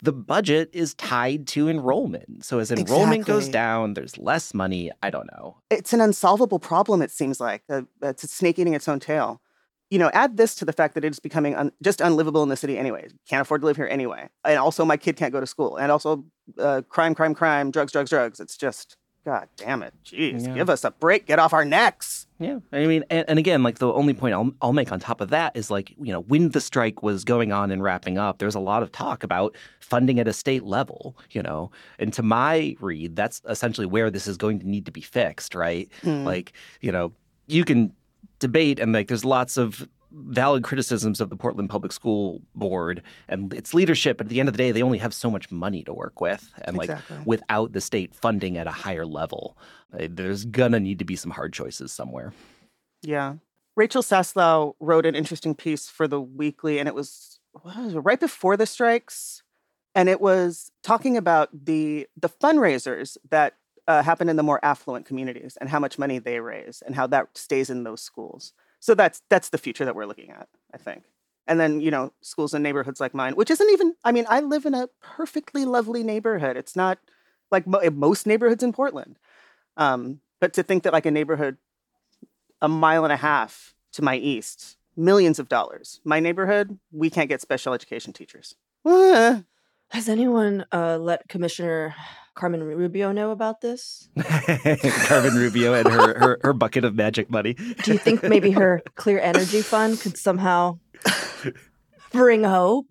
the 0.03 0.13
budget 0.13 0.71
is 0.73 0.95
tied 0.95 1.47
to 1.49 1.69
enrollment. 1.69 2.45
So 2.45 2.59
as 2.59 2.71
enrollment 2.71 3.27
goes 3.27 3.49
down, 3.49 3.95
there's 3.95 4.19
less 4.19 4.53
money. 4.53 4.91
I 5.03 5.11
don't 5.11 5.31
know. 5.33 5.57
it's 5.71 5.93
an 5.93 6.01
unsolvable 6.01 6.59
problem. 6.59 7.01
It 7.01 7.11
seems 7.11 7.41
like 7.41 7.63
uh, 7.71 7.83
it's 8.03 8.23
a 8.25 8.29
snake 8.29 8.59
eating 8.59 8.75
its 8.75 8.89
own 8.89 9.01
tail. 9.01 9.41
You 9.91 9.99
know, 9.99 10.11
add 10.13 10.37
this 10.37 10.55
to 10.57 10.65
the 10.65 10.73
fact 10.73 10.95
that 10.95 11.05
it's 11.05 11.21
becoming 11.21 11.55
un- 11.55 11.73
just 11.83 12.01
unlivable 12.01 12.43
in 12.43 12.49
the 12.49 12.57
city 12.57 12.77
anyway. 12.79 13.09
Can't 13.29 13.43
afford 13.43 13.61
to 13.63 13.67
live 13.67 13.77
here 13.77 13.87
anyway, 13.87 14.29
and 14.45 14.59
also 14.59 14.85
my 14.85 14.97
kid 14.97 15.17
can't 15.17 15.33
go 15.33 15.41
to 15.41 15.47
school, 15.47 15.77
and 15.77 15.93
also 15.93 16.25
uh, 16.59 16.83
crime, 16.89 17.15
crime, 17.15 17.35
crime, 17.35 17.71
drugs, 17.71 17.93
drugs, 17.93 18.11
drugs. 18.11 18.41
It's 18.41 18.57
just, 18.57 18.97
god 19.25 19.49
damn 19.57 19.83
it, 19.83 19.95
jeez, 20.05 20.47
Yeah. 20.47 20.55
give 20.55 20.69
us 20.71 20.85
a 20.85 20.91
break, 20.91 21.27
get 21.27 21.39
off 21.39 21.53
our 21.53 21.65
necks. 21.65 22.27
Yeah, 22.39 22.59
I 22.73 22.87
mean, 22.87 23.05
and, 23.11 23.25
and 23.29 23.39
again, 23.39 23.63
like 23.63 23.79
the 23.79 23.93
only 23.93 24.13
point 24.13 24.35
I'll, 24.35 24.51
I'll 24.61 24.73
make 24.73 24.91
on 24.93 24.99
top 25.01 25.21
of 25.21 25.31
that 25.31 25.57
is 25.57 25.71
like, 25.71 25.91
you 25.99 26.13
know, 26.13 26.21
when 26.23 26.51
the 26.51 26.61
strike 26.61 27.03
was 27.03 27.25
going 27.25 27.53
on 27.53 27.71
and 27.71 27.83
wrapping 27.83 28.19
up, 28.19 28.39
there's 28.39 28.57
a 28.57 28.61
lot 28.61 28.83
of 28.83 28.93
talk 28.93 29.23
about 29.23 29.57
funding 29.81 30.19
at 30.21 30.27
a 30.29 30.33
state 30.33 30.65
level, 30.65 31.17
you 31.31 31.43
know, 31.43 31.71
and 31.99 32.13
to 32.13 32.23
my 32.23 32.77
read, 32.81 33.17
that's 33.17 33.41
essentially 33.49 33.87
where 33.87 34.11
this 34.11 34.27
is 34.27 34.37
going 34.37 34.59
to 34.61 34.69
need 34.69 34.85
to 34.87 34.93
be 34.93 35.01
fixed, 35.01 35.55
right? 35.55 35.89
Hmm. 36.03 36.25
Like, 36.25 36.53
you 36.81 36.91
know, 36.93 37.13
you 37.47 37.65
can 37.65 37.93
debate 38.41 38.79
and 38.81 38.93
like 38.93 39.09
there's 39.09 39.25
lots 39.25 39.57
of 39.57 39.89
valid 40.15 40.63
criticisms 40.63 41.21
of 41.21 41.29
the 41.29 41.37
Portland 41.37 41.69
Public 41.71 41.93
School 41.93 42.43
Board 42.55 43.03
and 43.29 43.53
its 43.53 43.75
leadership, 43.75 44.19
but 44.19 44.27
at 44.27 44.31
the 44.31 44.41
end 44.41 44.49
of 44.49 44.55
the 44.55 44.59
day, 44.59 44.71
they 44.73 44.83
only 44.83 44.99
have 44.99 45.13
so 45.13 45.31
much 45.31 45.51
money 45.51 45.83
to 45.85 45.93
work 45.93 46.21
with, 46.21 46.51
and 46.63 46.77
like 46.77 46.89
Exactly. 46.89 47.19
without 47.25 47.73
the 47.73 47.81
state 47.81 48.15
funding 48.15 48.57
at 48.57 48.67
a 48.67 48.71
higher 48.71 49.07
level, 49.07 49.59
uh, 49.93 50.07
there's 50.11 50.45
gonna 50.45 50.81
need 50.81 50.99
to 51.01 51.05
be 51.05 51.17
some 51.17 51.33
hard 51.33 51.53
choices 51.53 51.93
somewhere. 51.93 52.33
Yeah. 53.03 53.35
Rachel 53.77 54.03
Saslow 54.03 54.75
wrote 54.79 55.05
an 55.05 55.17
interesting 55.17 55.55
piece 55.55 55.89
for 55.89 56.07
the 56.07 56.21
weekly, 56.21 56.79
and 56.79 56.89
it 56.89 56.95
was, 56.95 57.41
was 57.65 57.95
it, 57.95 57.99
right 57.99 58.21
before 58.21 58.57
the 58.57 58.67
strikes. 58.67 59.43
And 59.97 60.09
it 60.09 60.21
was 60.21 60.71
talking 60.83 61.17
about 61.17 61.49
the 61.53 62.09
the 62.17 62.29
fundraisers 62.29 63.17
that 63.31 63.55
uh, 63.87 64.03
happen 64.03 64.29
in 64.29 64.37
the 64.37 64.43
more 64.43 64.65
affluent 64.65 65.07
communities 65.07 65.57
and 65.61 65.69
how 65.71 65.79
much 65.79 65.99
money 65.99 66.19
they 66.19 66.41
raise 66.41 66.83
and 66.85 66.95
how 66.95 67.07
that 67.09 67.29
stays 67.37 67.71
in 67.71 67.85
those 67.85 68.01
schools. 68.01 68.53
So 68.85 68.95
that's 68.95 69.23
that's 69.31 69.49
the 69.49 69.57
future 69.57 69.87
that 69.87 69.97
we're 69.97 70.05
looking 70.05 70.31
at, 70.31 70.47
I 70.75 70.77
think. 70.77 71.05
And 71.47 71.59
then 71.59 71.81
you 71.81 71.91
know 71.91 72.13
schools 72.21 72.53
and 72.53 72.63
neighborhoods 72.63 73.01
like 73.01 73.15
mine, 73.15 73.35
which 73.35 73.51
isn't 73.51 73.71
even. 73.71 73.95
I 74.05 74.13
mean, 74.13 74.27
I 74.29 74.41
live 74.41 74.67
in 74.67 74.75
a 74.75 74.91
perfectly 75.01 75.65
lovely 75.65 76.03
neighborhood. 76.03 76.59
It's 76.59 76.77
not 76.77 76.99
like 77.51 77.67
mo- 77.67 77.81
most 77.91 78.27
neighborhoods 78.27 78.63
in 78.63 78.75
Portland. 78.75 79.19
Um, 79.79 80.21
but 80.39 80.53
to 80.53 80.63
think 80.63 80.83
that 80.83 80.93
like 80.93 81.07
a 81.07 81.11
neighborhood 81.11 81.57
a 82.61 82.69
mile 82.69 83.05
and 83.05 83.13
a 83.13 83.17
half 83.17 83.75
to 83.95 84.03
my 84.03 84.17
east, 84.17 84.77
millions 84.99 85.39
of 85.39 85.49
dollars. 85.49 86.03
My 86.05 86.21
neighborhood, 86.21 86.79
we 86.93 87.09
can't 87.09 87.31
get 87.31 87.41
special 87.41 87.73
education 87.73 88.13
teachers. 88.13 88.55
Has 88.85 90.09
anyone 90.09 90.67
uh, 90.73 90.99
let 90.99 91.27
Commissioner 91.31 91.95
Carmen 92.35 92.63
Rubio 92.65 93.13
know 93.13 93.31
about 93.31 93.61
this? 93.61 94.09
Carmen 95.07 95.35
Rubio 95.35 95.73
and 95.75 95.89
her, 95.89 96.19
her 96.19 96.41
her 96.43 96.53
bucket 96.53 96.85
of 96.85 96.95
magic 96.95 97.31
money. 97.31 97.55
Do 97.55 97.93
you 97.93 97.99
think 97.99 98.23
maybe 98.23 98.51
her 98.51 98.83
Clean 98.97 99.19
Energy 99.19 99.63
Fund 99.63 100.01
could 100.01 100.19
somehow 100.19 100.79
bring 102.13 102.43
hope 102.43 102.87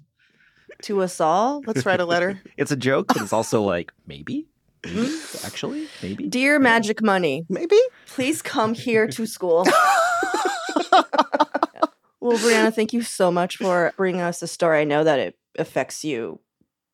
to 0.84 1.02
us 1.02 1.20
all? 1.20 1.62
Let's 1.68 1.86
write 1.86 2.00
a 2.00 2.06
letter. 2.06 2.42
It's 2.58 2.72
a 2.72 2.78
joke, 2.78 3.08
but 3.08 3.18
it's 3.22 3.34
also 3.34 3.62
like 3.62 3.92
maybe, 4.08 4.48
maybe 4.86 5.10
actually, 5.44 5.88
maybe. 6.02 6.30
Dear 6.30 6.60
Magic 6.60 7.02
Money, 7.02 7.46
Maybe. 7.50 7.80
please 8.08 8.42
come 8.42 8.74
here 8.74 9.08
to 9.08 9.26
school. 9.26 9.66
well, 12.22 12.38
Brianna, 12.38 12.74
thank 12.74 12.94
you 12.94 13.02
so 13.02 13.30
much 13.32 13.58
for 13.58 13.92
bringing 13.98 14.22
us 14.22 14.40
this 14.40 14.52
story. 14.54 14.80
I 14.80 14.84
know 14.86 15.04
that 15.04 15.20
it 15.20 15.38
affects 15.60 16.06
you 16.06 16.40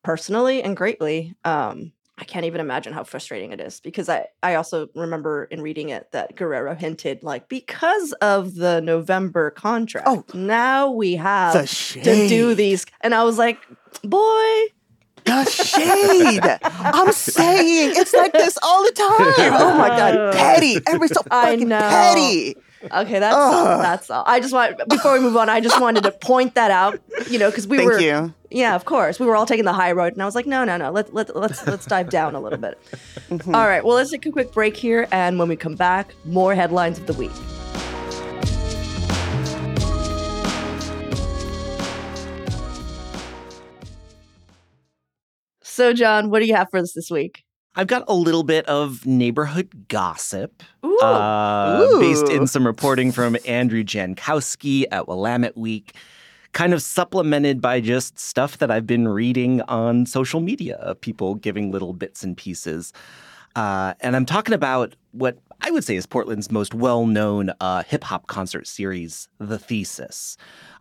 personally 0.02 0.62
and 0.62 0.76
greatly. 0.76 1.34
Um, 1.44 1.92
I 2.20 2.24
can't 2.24 2.44
even 2.44 2.60
imagine 2.60 2.92
how 2.92 3.02
frustrating 3.02 3.50
it 3.52 3.60
is 3.60 3.80
because 3.80 4.10
I, 4.10 4.26
I 4.42 4.54
also 4.56 4.88
remember 4.94 5.44
in 5.44 5.62
reading 5.62 5.88
it 5.88 6.12
that 6.12 6.36
Guerrero 6.36 6.74
hinted 6.74 7.22
like 7.22 7.48
because 7.48 8.12
of 8.20 8.54
the 8.56 8.82
November 8.82 9.50
contract, 9.50 10.06
Oh. 10.06 10.24
now 10.34 10.90
we 10.90 11.16
have 11.16 11.66
to 11.66 12.02
do 12.28 12.54
these. 12.54 12.84
And 13.00 13.14
I 13.14 13.24
was 13.24 13.38
like, 13.38 13.56
boy, 14.04 14.44
The 15.24 15.44
shade. 15.46 16.42
I'm 16.62 17.10
saying 17.36 17.92
it's 17.96 18.12
like 18.12 18.32
this 18.32 18.58
all 18.62 18.84
the 18.84 18.92
time. 18.92 19.52
Oh 19.62 19.78
my 19.78 19.88
god, 19.88 20.34
petty. 20.34 20.76
Everybody's 20.86 21.14
so 21.16 21.22
fucking 21.22 21.68
petty. 21.70 22.54
Okay, 22.84 23.18
that's 23.18 23.36
Ugh. 23.36 23.82
that's 23.82 24.10
all. 24.10 24.24
I 24.26 24.40
just 24.40 24.52
want 24.52 24.76
before 24.88 25.12
we 25.12 25.20
move 25.20 25.36
on, 25.36 25.48
I 25.48 25.60
just 25.60 25.80
wanted 25.80 26.02
to 26.04 26.12
point 26.12 26.54
that 26.54 26.70
out, 26.70 27.00
you 27.28 27.38
know, 27.38 27.50
because 27.50 27.66
we 27.66 27.78
Thank 27.78 27.90
were 27.90 28.00
you. 28.00 28.34
Yeah, 28.50 28.74
of 28.74 28.84
course. 28.84 29.20
We 29.20 29.26
were 29.26 29.36
all 29.36 29.46
taking 29.46 29.64
the 29.64 29.72
high 29.72 29.92
road, 29.92 30.12
and 30.12 30.22
I 30.22 30.24
was 30.24 30.34
like, 30.34 30.46
no, 30.46 30.64
no, 30.64 30.76
no. 30.76 30.90
Let, 30.90 31.14
let, 31.14 31.36
let's 31.36 31.66
let's 31.66 31.86
dive 31.86 32.10
down 32.10 32.34
a 32.34 32.40
little 32.40 32.58
bit. 32.58 32.78
Mm-hmm. 33.28 33.54
All 33.54 33.66
right. 33.66 33.84
Well, 33.84 33.96
let's 33.96 34.10
take 34.10 34.26
a 34.26 34.32
quick 34.32 34.52
break 34.52 34.76
here, 34.76 35.06
and 35.12 35.38
when 35.38 35.48
we 35.48 35.56
come 35.56 35.76
back, 35.76 36.14
more 36.24 36.54
headlines 36.54 36.98
of 36.98 37.06
the 37.06 37.12
week. 37.14 37.30
So, 45.62 45.92
John, 45.92 46.28
what 46.28 46.40
do 46.40 46.46
you 46.46 46.54
have 46.54 46.68
for 46.70 46.78
us 46.78 46.92
this 46.92 47.10
week? 47.10 47.44
I've 47.76 47.86
got 47.86 48.04
a 48.08 48.14
little 48.14 48.42
bit 48.42 48.66
of 48.66 49.06
neighborhood 49.06 49.86
gossip. 49.88 50.62
Ooh, 50.84 50.98
uh, 50.98 52.00
based 52.00 52.28
in 52.28 52.46
some 52.46 52.66
reporting 52.66 53.12
from 53.12 53.36
Andrew 53.46 53.84
Jankowski 53.84 54.84
at 54.90 55.06
Willamette 55.06 55.56
Week, 55.56 55.94
kind 56.52 56.74
of 56.74 56.82
supplemented 56.82 57.60
by 57.60 57.80
just 57.80 58.18
stuff 58.18 58.58
that 58.58 58.70
I've 58.70 58.86
been 58.86 59.06
reading 59.06 59.62
on 59.62 60.04
social 60.04 60.40
media 60.40 60.76
of 60.76 61.00
people 61.00 61.36
giving 61.36 61.70
little 61.70 61.92
bits 61.92 62.24
and 62.24 62.36
pieces. 62.36 62.92
Uh, 63.54 63.94
and 64.00 64.16
I'm 64.16 64.26
talking 64.26 64.54
about 64.54 64.94
what 65.12 65.38
I 65.62 65.70
would 65.70 65.84
say 65.84 65.96
is 65.96 66.06
Portland's 66.06 66.50
most 66.50 66.74
well 66.74 67.06
known 67.06 67.52
uh, 67.60 67.82
hip 67.84 68.04
hop 68.04 68.26
concert 68.26 68.66
series, 68.66 69.28
The 69.38 69.58
Thesis. 69.58 70.36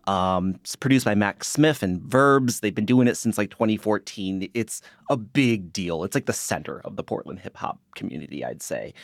Um, 0.09 0.55
it's 0.55 0.75
produced 0.75 1.05
by 1.05 1.13
Max 1.13 1.47
Smith 1.47 1.83
and 1.83 2.01
Verbs. 2.01 2.61
They've 2.61 2.73
been 2.73 2.83
doing 2.83 3.07
it 3.07 3.15
since 3.15 3.37
like 3.37 3.51
2014. 3.51 4.49
It's 4.55 4.81
a 5.07 5.15
big 5.15 5.71
deal. 5.71 6.03
It's 6.03 6.15
like 6.15 6.25
the 6.25 6.33
center 6.33 6.81
of 6.81 6.95
the 6.95 7.03
Portland 7.03 7.41
hip 7.41 7.55
hop 7.55 7.77
community, 7.93 8.43
I'd 8.43 8.63
say. 8.63 8.95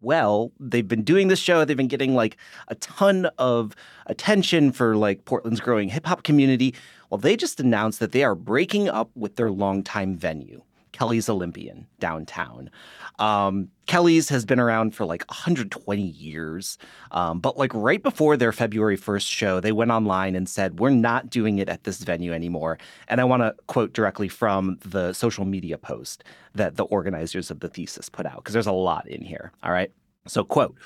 Well, 0.00 0.52
they've 0.60 0.86
been 0.86 1.02
doing 1.02 1.26
this 1.26 1.40
show. 1.40 1.64
They've 1.64 1.76
been 1.76 1.88
getting 1.88 2.14
like 2.14 2.36
a 2.68 2.76
ton 2.76 3.26
of 3.38 3.74
attention 4.06 4.70
for 4.70 4.94
like 4.94 5.24
Portland's 5.24 5.60
growing 5.60 5.88
hip 5.88 6.06
hop 6.06 6.22
community. 6.22 6.76
Well, 7.10 7.18
they 7.18 7.36
just 7.36 7.58
announced 7.58 7.98
that 7.98 8.12
they 8.12 8.22
are 8.22 8.36
breaking 8.36 8.88
up 8.88 9.10
with 9.16 9.34
their 9.34 9.50
longtime 9.50 10.16
venue, 10.16 10.62
Kelly's 10.92 11.28
Olympian 11.28 11.86
downtown. 11.98 12.70
Um, 13.18 13.68
Kelly's 13.86 14.28
has 14.28 14.44
been 14.44 14.60
around 14.60 14.94
for 14.94 15.04
like 15.04 15.28
120 15.30 16.02
years. 16.02 16.78
Um, 17.10 17.40
but 17.40 17.58
like 17.58 17.72
right 17.74 18.02
before 18.02 18.36
their 18.36 18.52
February 18.52 18.96
1st 18.96 19.28
show, 19.28 19.60
they 19.60 19.72
went 19.72 19.90
online 19.90 20.34
and 20.34 20.48
said, 20.48 20.78
We're 20.78 20.90
not 20.90 21.30
doing 21.30 21.58
it 21.58 21.68
at 21.68 21.84
this 21.84 22.02
venue 22.02 22.32
anymore. 22.32 22.78
And 23.08 23.20
I 23.20 23.24
want 23.24 23.42
to 23.42 23.54
quote 23.66 23.92
directly 23.92 24.28
from 24.28 24.78
the 24.80 25.12
social 25.12 25.44
media 25.44 25.78
post 25.78 26.24
that 26.54 26.76
the 26.76 26.84
organizers 26.84 27.50
of 27.50 27.60
the 27.60 27.68
thesis 27.68 28.08
put 28.08 28.26
out, 28.26 28.36
because 28.36 28.52
there's 28.52 28.66
a 28.66 28.72
lot 28.72 29.08
in 29.08 29.22
here. 29.22 29.52
All 29.62 29.72
right. 29.72 29.90
So, 30.26 30.44
quote, 30.44 30.76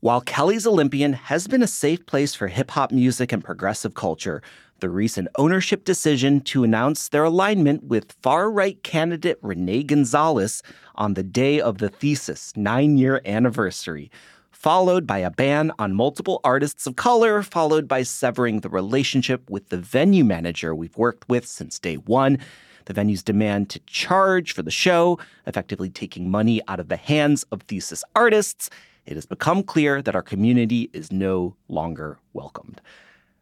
while 0.00 0.22
Kelly's 0.22 0.66
Olympian 0.66 1.12
has 1.12 1.46
been 1.46 1.62
a 1.62 1.66
safe 1.66 2.06
place 2.06 2.34
for 2.34 2.48
hip 2.48 2.70
hop 2.70 2.90
music 2.90 3.32
and 3.32 3.44
progressive 3.44 3.92
culture, 3.94 4.42
the 4.80 4.90
recent 4.90 5.28
ownership 5.36 5.84
decision 5.84 6.40
to 6.40 6.64
announce 6.64 7.08
their 7.08 7.24
alignment 7.24 7.84
with 7.84 8.16
far 8.22 8.50
right 8.50 8.82
candidate 8.82 9.38
Rene 9.42 9.84
Gonzalez 9.84 10.62
on 10.94 11.14
the 11.14 11.22
day 11.22 11.60
of 11.60 11.78
the 11.78 11.88
thesis 11.88 12.52
nine 12.56 12.98
year 12.98 13.20
anniversary, 13.24 14.10
followed 14.50 15.06
by 15.06 15.18
a 15.18 15.30
ban 15.30 15.72
on 15.78 15.94
multiple 15.94 16.40
artists 16.44 16.86
of 16.86 16.96
color, 16.96 17.42
followed 17.42 17.86
by 17.86 18.02
severing 18.02 18.60
the 18.60 18.68
relationship 18.68 19.48
with 19.48 19.68
the 19.68 19.78
venue 19.78 20.24
manager 20.24 20.74
we've 20.74 20.96
worked 20.96 21.28
with 21.28 21.46
since 21.46 21.78
day 21.78 21.96
one. 21.96 22.38
The 22.86 22.94
venue's 22.94 23.22
demand 23.22 23.70
to 23.70 23.78
charge 23.80 24.52
for 24.52 24.62
the 24.62 24.70
show, 24.70 25.18
effectively 25.46 25.90
taking 25.90 26.30
money 26.30 26.60
out 26.66 26.80
of 26.80 26.88
the 26.88 26.96
hands 26.96 27.44
of 27.52 27.62
thesis 27.62 28.02
artists, 28.16 28.68
it 29.06 29.14
has 29.14 29.26
become 29.26 29.62
clear 29.62 30.02
that 30.02 30.14
our 30.14 30.22
community 30.22 30.90
is 30.92 31.10
no 31.10 31.56
longer 31.68 32.18
welcomed. 32.32 32.80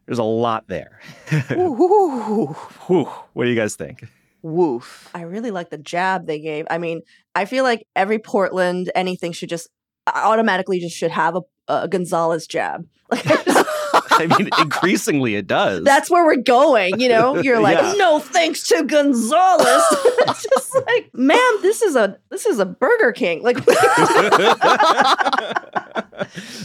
There's 0.09 0.19
a 0.19 0.25
lot 0.25 0.65
there. 0.69 0.99
Ooh, 1.53 2.47
What 3.35 3.45
do 3.45 3.51
you 3.51 3.55
guys 3.55 3.77
think? 3.77 4.05
woof. 4.41 5.11
I 5.15 5.23
really 5.23 5.51
like 5.51 5.69
the 5.69 5.77
jab 5.77 6.27
they 6.27 6.39
gave. 6.41 6.65
I 6.71 6.79
mean, 6.79 7.03
I 7.35 7.45
feel 7.45 7.63
like 7.65 7.87
every 7.95 8.19
Portland 8.19 8.91
anything 8.95 9.33
should 9.33 9.49
just 9.51 9.69
automatically 10.07 10.79
just 10.81 10.97
should 10.97 11.11
have 11.11 11.37
a, 11.37 11.43
a 11.69 11.89
Gonzalez 11.89 12.47
jab. 12.47 12.87
Like, 13.11 13.27
I 13.27 13.43
just- 13.43 13.69
I 14.19 14.27
mean, 14.27 14.49
increasingly 14.59 15.35
it 15.37 15.47
does. 15.47 15.85
that's 15.85 16.11
where 16.11 16.25
we're 16.25 16.37
going. 16.43 17.01
You 17.01 17.09
know, 17.09 17.37
you're 17.43 17.61
like, 17.61 17.79
Yeah. 17.79 17.95
no 17.97 18.19
thanks 18.19 18.67
to 18.69 18.83
Gonzalez. 18.85 19.83
it's 19.93 20.43
just 20.55 20.75
like, 20.87 21.11
ma'am, 21.15 21.59
this 21.63 21.83
is 21.83 21.97
a 21.97 22.19
this 22.31 22.47
is 22.47 22.59
a 22.59 22.67
Burger 22.67 23.13
King. 23.13 23.43
Like, 23.43 23.59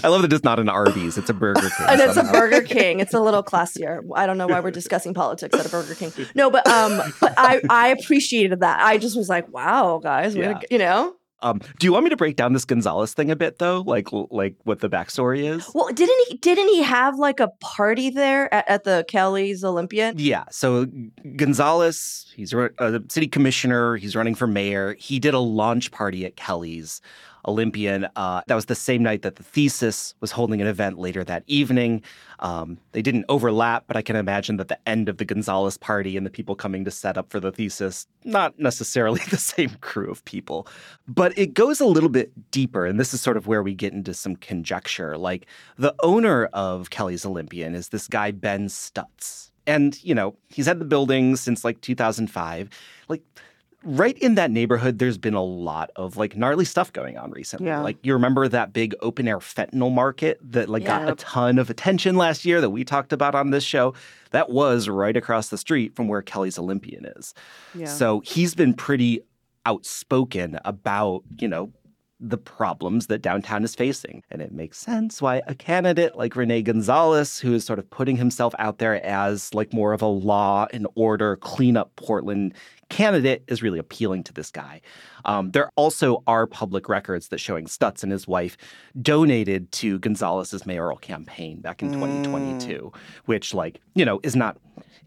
I 0.04 0.08
love 0.10 0.22
that 0.24 0.34
it's 0.34 0.44
not 0.44 0.60
an 0.60 0.68
Arby's; 0.70 1.18
it's 1.18 1.30
a 1.30 1.34
Burger 1.34 1.62
King. 1.62 1.88
and 1.88 2.02
it's 2.02 2.18
a. 2.18 2.24
Burger 2.24 2.62
King. 2.62 3.00
It's 3.00 3.14
a 3.14 3.20
little 3.20 3.44
classier. 3.44 4.02
I 4.16 4.26
don't 4.26 4.38
know 4.38 4.48
why 4.48 4.60
we're 4.60 4.72
discussing 4.72 5.14
politics 5.14 5.58
at 5.58 5.66
a 5.66 5.70
Burger 5.70 5.94
King. 5.96 6.12
No, 6.36 6.50
but 6.50 6.68
um, 6.68 7.00
but 7.22 7.34
I 7.38 7.62
I 7.70 7.88
appreciated 7.90 8.62
that. 8.62 8.80
I 8.82 8.98
just 8.98 9.16
was 9.16 9.30
like, 9.30 9.48
wow, 9.54 10.00
guys, 10.02 10.36
Yeah. 10.36 10.60
you 10.72 10.78
know. 10.80 11.14
Um, 11.44 11.60
do 11.78 11.86
you 11.86 11.94
want 11.94 12.06
me 12.06 12.10
to 12.10 12.18
break 12.18 12.36
down 12.36 12.54
this 12.54 12.66
Gonzalez 12.66 13.14
thing 13.14 13.30
a 13.30 13.36
bit, 13.36 13.60
though? 13.60 13.82
Like, 13.86 14.08
like 14.12 14.56
what 14.64 14.80
the 14.80 14.90
backstory 14.90 15.44
is? 15.44 15.70
Well, 15.74 15.90
didn't 15.94 16.18
he 16.30 16.38
didn't 16.38 16.70
he 16.70 16.82
have 16.82 17.20
like 17.20 17.40
a 17.40 17.50
party 17.60 18.10
there 18.10 18.52
at, 18.54 18.68
at 18.70 18.84
the 18.86 19.06
Kelly's 19.08 19.64
Olympian? 19.64 20.16
Yeah. 20.18 20.46
So 20.50 20.88
Gonzalez, 21.36 22.32
he's 22.36 22.54
a 22.54 22.70
a 22.80 23.02
city 23.10 23.28
commissioner. 23.28 23.98
He's 23.98 24.16
running 24.16 24.36
for 24.36 24.48
mayor. 24.48 24.96
He 24.98 25.20
did 25.20 25.34
a 25.34 25.40
launch 25.40 25.92
party 25.92 26.26
at 26.26 26.36
Kelly's 26.36 27.02
Olympian. 27.46 28.08
Uh, 28.16 28.42
that 28.48 28.56
was 28.56 28.66
the 28.66 28.76
same 28.76 29.04
night 29.04 29.22
that 29.22 29.36
the 29.36 29.44
thesis 29.44 30.16
was 30.20 30.32
holding 30.32 30.62
an 30.62 30.68
event 30.68 30.98
later 30.98 31.24
that 31.24 31.44
evening. 31.48 32.02
Um, 32.40 32.78
they 32.92 33.02
didn't 33.02 33.26
overlap, 33.30 33.86
but 33.88 33.96
I 33.96 34.02
can 34.02 34.16
imagine 34.16 34.58
that 34.58 34.68
the 34.68 34.80
end 34.88 35.10
of 35.10 35.18
the 35.18 35.26
Gonzalez 35.26 35.78
party 35.78 36.18
and 36.18 36.26
the 36.26 36.30
people 36.30 36.56
coming 36.56 36.84
to 36.86 36.92
set 36.92 37.18
up 37.18 37.30
for 37.30 37.40
the 37.40 37.52
thesis, 37.52 38.08
not 38.24 38.58
necessarily 38.60 39.22
the 39.30 39.38
same 39.38 39.72
crew 39.82 40.10
of 40.10 40.24
people. 40.26 40.68
But 41.08 41.38
it 41.38 41.54
goes 41.54 41.80
a 41.80 41.86
little 41.86 42.10
bit 42.10 42.52
deeper, 42.52 42.86
and 42.86 43.00
this 43.00 43.14
is 43.14 43.22
sort 43.22 43.38
of 43.38 43.48
where 43.48 43.64
we 43.64 43.74
get 43.74 43.94
into 43.94 44.14
some 44.14 44.36
conjecture. 44.36 45.18
Like 45.18 45.46
the 45.78 45.96
owner 46.04 46.46
of 46.54 46.90
Kelly's 46.90 47.26
Olympian 47.26 47.76
is 47.76 47.90
this 47.90 48.08
guy, 48.08 48.32
Ben 48.32 48.68
Stutz. 48.68 49.52
And, 49.66 50.02
you 50.04 50.14
know, 50.14 50.36
he's 50.50 50.66
had 50.66 50.80
the 50.80 50.86
building 50.86 51.36
since 51.36 51.64
like 51.64 51.80
2005. 51.82 52.70
Like, 53.08 53.22
right 53.84 54.18
in 54.18 54.36
that 54.36 54.52
neighborhood, 54.52 55.00
there's 55.00 55.18
been 55.18 55.34
a 55.34 55.44
lot 55.44 55.92
of 55.96 56.18
like 56.18 56.36
gnarly 56.36 56.66
stuff 56.66 56.92
going 56.94 57.18
on 57.18 57.32
recently. 57.32 57.68
Yeah. 57.68 57.82
Like, 57.82 57.98
you 58.04 58.14
remember 58.14 58.48
that 58.48 58.74
big 58.74 58.96
open 59.02 59.28
air 59.28 59.40
fentanyl 59.40 59.92
market 59.92 60.40
that 60.42 60.70
like 60.70 60.86
got 60.86 61.08
a 61.08 61.16
ton 61.16 61.60
of 61.60 61.70
attention 61.70 62.16
last 62.16 62.46
year 62.46 62.62
that 62.62 62.70
we 62.70 62.84
talked 62.84 63.14
about 63.14 63.36
on 63.36 63.52
this 63.52 63.64
show? 63.64 63.94
That 64.32 64.50
was 64.50 64.90
right 64.90 65.16
across 65.16 65.50
the 65.50 65.58
street 65.58 65.96
from 65.96 66.08
where 66.08 66.22
Kelly's 66.22 66.58
Olympian 66.58 67.06
is. 67.06 67.34
Yeah. 67.76 67.86
So 67.86 68.22
he's 68.22 68.56
been 68.56 68.74
pretty 68.74 69.22
outspoken 69.66 70.60
about, 70.66 71.24
you 71.40 71.48
know, 71.48 71.72
the 72.26 72.38
problems 72.38 73.08
that 73.08 73.22
downtown 73.22 73.66
is 73.66 73.76
facing. 73.76 74.24
And 74.32 74.42
it 74.42 74.54
makes 74.54 74.78
sense 74.78 75.22
why 75.22 75.42
a 75.46 75.54
candidate 75.54 76.16
like 76.16 76.38
Rene 76.38 76.62
Gonzalez, 76.62 77.38
who 77.38 77.54
is 77.54 77.66
sort 77.66 77.80
of 77.80 77.90
putting 77.90 78.16
himself 78.16 78.56
out 78.58 78.78
there 78.78 79.06
as 79.06 79.54
like 79.54 79.74
more 79.74 79.92
of 79.92 80.02
a 80.02 80.08
law 80.08 80.66
and 80.72 80.88
order, 80.96 81.36
clean 81.36 81.76
up 81.76 81.94
Portland 81.98 82.54
candidate, 82.90 83.44
is 83.48 83.62
really 83.62 83.78
appealing 83.78 84.24
to 84.24 84.34
this 84.34 84.52
guy. 84.52 84.80
Um, 85.26 85.52
there 85.52 85.70
also 85.76 86.24
are 86.26 86.48
public 86.48 86.88
records 86.88 87.28
that 87.28 87.40
showing 87.40 87.66
Stutz 87.66 88.04
and 88.04 88.12
his 88.12 88.26
wife 88.26 88.56
donated 89.02 89.72
to 89.74 90.00
Gonzalez's 90.00 90.66
mayoral 90.66 90.98
campaign 90.98 91.60
back 91.60 91.82
in 91.82 91.92
2022, 91.92 92.92
which, 93.26 93.54
like, 93.54 93.80
you 93.96 94.06
know, 94.06 94.22
is 94.24 94.36
not 94.36 94.58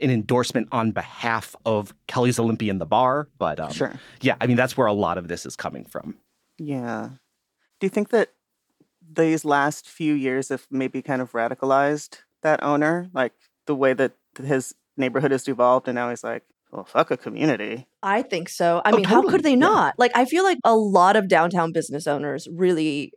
an 0.01 0.11
endorsement 0.11 0.69
on 0.73 0.91
behalf 0.91 1.57
of 1.65 1.95
Kelly's 2.09 2.39
Olympian 2.39 2.77
the 2.79 2.85
bar, 2.87 3.29
but 3.39 3.59
um, 3.59 3.73
Sure. 3.73 3.95
yeah, 4.21 4.37
I 4.39 4.47
mean 4.47 4.57
that's 4.59 4.77
where 4.77 4.87
a 4.87 4.93
lot 4.93 5.17
of 5.17 5.29
this 5.29 5.47
is 5.47 5.57
coming 5.57 5.87
from. 5.87 6.17
Yeah. 6.59 7.11
Do 7.81 7.87
you 7.87 7.90
think 7.90 8.11
that 8.11 8.31
these 9.14 9.45
last 9.45 9.88
few 9.88 10.14
years 10.14 10.49
have 10.49 10.66
maybe 10.71 11.03
kind 11.03 11.23
of 11.23 11.33
radicalized 11.33 12.19
that 12.42 12.62
owner? 12.62 13.09
Like 13.12 13.33
the 13.66 13.75
way 13.75 13.92
that 13.95 14.12
his 14.42 14.75
neighborhood 14.97 15.31
has 15.33 15.45
devolved, 15.45 15.88
and 15.88 15.95
now 15.95 16.11
he's 16.11 16.25
like, 16.25 16.45
well, 16.73 16.85
fuck 16.85 17.11
a 17.11 17.16
community. 17.16 17.87
I 18.03 18.23
think 18.23 18.49
so. 18.49 18.83
I 18.85 18.92
Oh, 18.92 18.97
mean, 18.97 19.05
how 19.05 19.23
could 19.23 19.42
they 19.42 19.55
Yeah. 19.55 19.57
not? 19.57 19.95
Like, 19.99 20.12
I 20.14 20.25
feel 20.25 20.45
like 20.45 20.59
a 20.64 20.77
lot 20.77 21.16
of 21.16 21.29
downtown 21.29 21.73
business 21.73 22.07
owners 22.07 22.49
really 22.51 23.12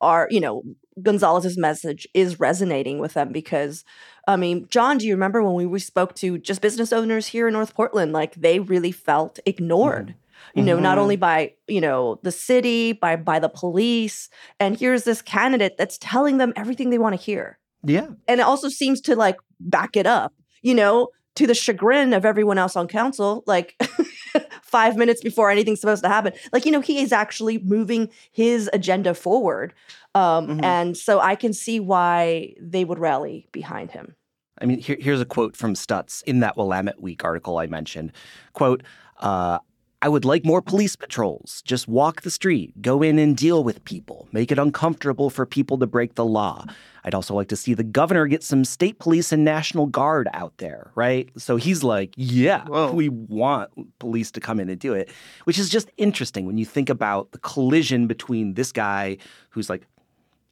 are, 0.00 0.28
you 0.30 0.40
know, 0.40 0.62
Gonzalez's 1.02 1.56
message 1.58 2.06
is 2.14 2.40
resonating 2.40 2.98
with 2.98 3.14
them 3.14 3.32
because, 3.32 3.84
I 4.26 4.36
mean, 4.36 4.66
John, 4.68 4.98
do 4.98 5.06
you 5.06 5.14
remember 5.14 5.42
when 5.42 5.54
we, 5.54 5.66
we 5.66 5.78
spoke 5.80 6.14
to 6.16 6.38
just 6.38 6.60
business 6.60 6.92
owners 6.92 7.28
here 7.28 7.46
in 7.48 7.52
North 7.54 7.74
Portland? 7.74 8.12
Like, 8.12 8.34
they 8.34 8.58
really 8.60 8.92
felt 8.92 9.38
ignored. 9.46 10.14
You 10.54 10.62
know 10.62 10.78
not 10.78 10.98
Mhm. 10.98 11.00
only 11.02 11.16
by 11.16 11.52
you 11.66 11.80
know 11.80 12.18
the 12.22 12.32
city 12.32 12.92
by 12.92 13.16
by 13.16 13.38
the 13.38 13.48
police 13.48 14.28
and 14.60 14.78
here's 14.78 15.04
this 15.04 15.22
candidate 15.22 15.76
that's 15.78 15.98
telling 15.98 16.38
them 16.38 16.52
everything 16.56 16.90
they 16.90 16.98
want 16.98 17.14
to 17.16 17.20
hear 17.20 17.58
Yeah. 17.84 18.08
and 18.26 18.40
it 18.40 18.46
also 18.46 18.68
seems 18.68 19.00
to 19.02 19.16
like 19.16 19.36
back 19.60 19.96
it 19.96 20.06
up 20.06 20.32
you 20.62 20.74
know 20.74 21.08
to 21.36 21.46
the 21.46 21.54
chagrin 21.54 22.12
of 22.12 22.24
everyone 22.24 22.58
else 22.58 22.74
on 22.76 22.88
council 22.88 23.44
like 23.46 23.76
five 24.62 24.96
minutes 24.96 25.22
before 25.22 25.50
anything's 25.50 25.80
supposed 25.80 26.02
to 26.02 26.08
happen 26.08 26.32
like 26.52 26.64
you 26.66 26.72
know 26.72 26.80
he 26.80 27.00
is 27.00 27.12
actually 27.12 27.58
moving 27.58 28.08
his 28.32 28.68
agenda 28.72 29.14
forward 29.14 29.72
um 30.14 30.46
Mhm. 30.48 30.64
and 30.64 30.96
so 30.96 31.20
i 31.20 31.34
can 31.34 31.52
see 31.52 31.80
why 31.80 32.54
they 32.60 32.84
would 32.84 32.98
rally 32.98 33.48
behind 33.52 33.90
him 33.92 34.14
I 34.60 34.66
mean, 34.66 34.80
here, 34.80 34.96
here's 34.98 35.20
a 35.20 35.24
quote 35.24 35.54
from 35.56 35.74
Stutz 35.74 36.20
in 36.24 36.40
that 36.40 36.56
Willamette 36.56 37.00
Week 37.00 37.22
article 37.24 37.58
I 37.58 37.68
mentioned. 37.68 38.10
Quote, 38.54 38.82
uh, 39.20 39.60
I 40.00 40.08
would 40.08 40.24
like 40.24 40.44
more 40.44 40.62
police 40.62 40.94
patrols. 40.94 41.60
Just 41.64 41.88
walk 41.88 42.22
the 42.22 42.30
street, 42.30 42.80
go 42.80 43.02
in 43.02 43.18
and 43.18 43.36
deal 43.36 43.64
with 43.64 43.84
people, 43.84 44.28
make 44.30 44.52
it 44.52 44.58
uncomfortable 44.58 45.28
for 45.28 45.44
people 45.44 45.76
to 45.78 45.86
break 45.88 46.14
the 46.14 46.24
law. 46.24 46.64
I'd 47.04 47.14
also 47.14 47.34
like 47.34 47.48
to 47.48 47.56
see 47.56 47.74
the 47.74 47.82
governor 47.82 48.26
get 48.26 48.44
some 48.44 48.64
state 48.64 49.00
police 49.00 49.32
and 49.32 49.44
National 49.44 49.86
Guard 49.86 50.28
out 50.32 50.56
there, 50.58 50.92
right? 50.94 51.28
So 51.36 51.56
he's 51.56 51.82
like, 51.82 52.12
yeah, 52.16 52.64
Whoa. 52.66 52.92
we 52.92 53.08
want 53.08 53.70
police 53.98 54.30
to 54.32 54.40
come 54.40 54.60
in 54.60 54.68
and 54.68 54.78
do 54.78 54.92
it, 54.92 55.10
which 55.44 55.58
is 55.58 55.68
just 55.68 55.90
interesting 55.96 56.46
when 56.46 56.58
you 56.58 56.64
think 56.64 56.88
about 56.88 57.32
the 57.32 57.38
collision 57.38 58.06
between 58.06 58.54
this 58.54 58.70
guy 58.70 59.16
who's 59.50 59.68
like, 59.68 59.86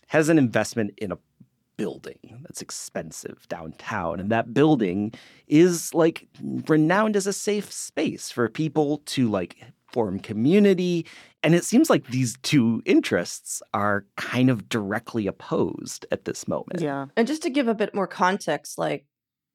has 0.09 0.29
an 0.29 0.39
investment 0.39 0.93
in 0.99 1.13
a 1.13 1.19
building 1.77 2.41
that's 2.43 2.63
expensive 2.63 3.47
downtown. 3.49 4.21
And 4.21 4.31
that 4.31 4.55
building 4.55 5.13
is 5.47 5.93
like 5.95 6.29
renowned 6.41 7.17
as 7.17 7.27
a 7.27 7.33
safe 7.33 7.73
space 7.73 8.31
for 8.31 8.49
people 8.49 8.99
to 9.07 9.29
like 9.29 9.57
form 9.93 10.19
community. 10.19 11.07
And 11.43 11.55
it 11.55 11.65
seems 11.65 11.89
like 11.89 12.09
these 12.09 12.37
two 12.43 12.83
interests 12.85 13.63
are 13.73 14.05
kind 14.17 14.51
of 14.51 14.69
directly 14.69 15.27
opposed 15.27 16.07
at 16.11 16.25
this 16.25 16.49
moment. 16.49 16.81
Yeah. 16.81 17.07
And 17.17 17.27
just 17.27 17.43
to 17.43 17.51
give 17.51 17.69
a 17.69 17.75
bit 17.75 17.95
more 17.95 18.07
context, 18.07 18.79
like 18.79 19.07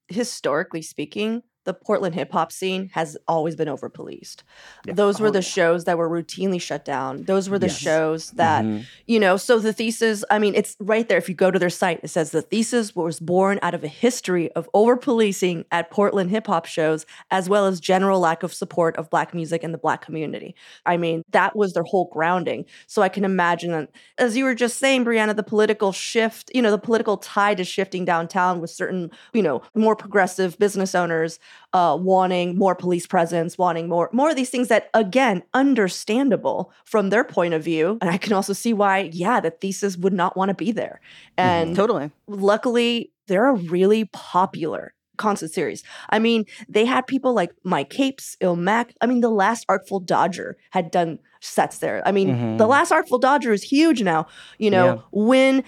historically 0.07 0.81
speaking, 0.81 1.43
the 1.63 1.73
Portland 1.73 2.15
hip 2.15 2.31
hop 2.31 2.51
scene 2.51 2.89
has 2.93 3.17
always 3.27 3.55
been 3.55 3.67
over 3.69 3.87
policed. 3.89 4.43
Yeah. 4.85 4.93
Those 4.93 5.19
were 5.19 5.27
Oh, 5.27 5.31
the 5.31 5.39
yeah. 5.39 5.43
shows 5.43 5.83
that 5.85 5.97
were 5.97 6.09
routinely 6.09 6.59
shut 6.59 6.83
down. 6.83 7.23
Those 7.23 7.49
were 7.49 7.59
the 7.59 7.67
Yes. 7.67 7.77
shows 7.77 8.31
that, 8.31 8.65
Mhm. 8.65 8.85
you 9.05 9.19
know, 9.19 9.37
so 9.37 9.59
the 9.59 9.71
thesis, 9.73 10.23
I 10.31 10.39
mean, 10.39 10.55
it's 10.55 10.75
right 10.79 11.07
there. 11.07 11.17
If 11.19 11.29
you 11.29 11.35
go 11.35 11.51
to 11.51 11.59
their 11.59 11.69
site, 11.69 11.99
it 12.03 12.07
says 12.09 12.31
the 12.31 12.41
thesis 12.41 12.95
was 12.95 13.19
born 13.19 13.59
out 13.61 13.73
of 13.75 13.83
a 13.83 13.87
history 13.87 14.51
of 14.53 14.67
over 14.73 14.97
policing 14.97 15.65
at 15.71 15.91
Portland 15.91 16.31
hip 16.31 16.47
hop 16.47 16.65
shows, 16.65 17.05
as 17.29 17.47
well 17.47 17.67
as 17.67 17.79
general 17.79 18.19
lack 18.19 18.41
of 18.43 18.53
support 18.53 18.95
of 18.97 19.09
Black 19.09 19.33
music 19.33 19.63
and 19.63 19.73
the 19.73 19.77
Black 19.77 20.01
community. 20.03 20.55
I 20.85 20.97
mean, 20.97 21.23
that 21.31 21.55
was 21.55 21.73
their 21.73 21.83
whole 21.83 22.09
grounding. 22.11 22.65
So 22.87 23.01
I 23.01 23.09
can 23.09 23.23
imagine 23.23 23.71
that, 23.71 23.89
as 24.17 24.35
you 24.35 24.45
were 24.45 24.55
just 24.55 24.79
saying, 24.79 25.05
Brianna, 25.05 25.35
the 25.35 25.43
political 25.43 25.91
shift, 25.91 26.49
you 26.55 26.61
know, 26.61 26.71
the 26.71 26.77
political 26.79 27.17
tide 27.17 27.59
is 27.59 27.67
shifting 27.67 28.03
downtown 28.05 28.59
with 28.61 28.71
certain, 28.71 29.11
you 29.33 29.43
know, 29.43 29.61
more 29.75 29.95
progressive 29.95 30.57
business 30.57 30.95
owners 30.95 31.39
uh, 31.73 31.97
wanting 31.99 32.57
more 32.57 32.75
police 32.75 33.07
presence, 33.07 33.57
wanting 33.57 33.87
more, 33.87 34.09
more 34.11 34.29
of 34.29 34.35
these 34.35 34.49
things 34.49 34.67
that, 34.67 34.89
again, 34.93 35.43
understandable 35.53 36.71
from 36.85 37.09
their 37.09 37.23
point 37.23 37.53
of 37.53 37.63
view. 37.63 37.97
And 38.01 38.09
I 38.09 38.17
can 38.17 38.33
also 38.33 38.53
see 38.53 38.73
why, 38.73 39.09
yeah, 39.13 39.39
the 39.39 39.51
thesis 39.51 39.97
would 39.97 40.13
not 40.13 40.35
want 40.37 40.49
to 40.49 40.55
be 40.55 40.71
there. 40.71 40.99
And 41.37 41.75
Totally. 41.75 42.11
luckily 42.27 43.11
they're 43.27 43.47
a 43.47 43.53
really 43.55 44.05
popular 44.05 44.93
concert 45.17 45.51
series. 45.51 45.83
I 46.09 46.19
mean, 46.19 46.45
they 46.67 46.83
had 46.85 47.05
people 47.05 47.33
like 47.33 47.51
Mic 47.63 47.89
Capes, 47.89 48.35
Il 48.41 48.55
Mac. 48.55 48.93
I 49.01 49.05
mean, 49.05 49.21
the 49.21 49.29
last 49.29 49.65
Artful 49.69 50.01
Dodgr 50.01 50.55
had 50.71 50.89
done 50.89 51.19
sets 51.41 51.77
there. 51.79 52.01
I 52.05 52.11
mean, 52.11 52.35
Mhm. 52.35 52.57
the 52.57 52.67
last 52.67 52.91
Artful 52.91 53.19
Dodgr 53.19 53.53
is 53.53 53.63
huge 53.63 54.01
now. 54.01 54.25
You 54.57 54.71
know, 54.71 54.85
Yeah. 54.85 55.01
when 55.11 55.63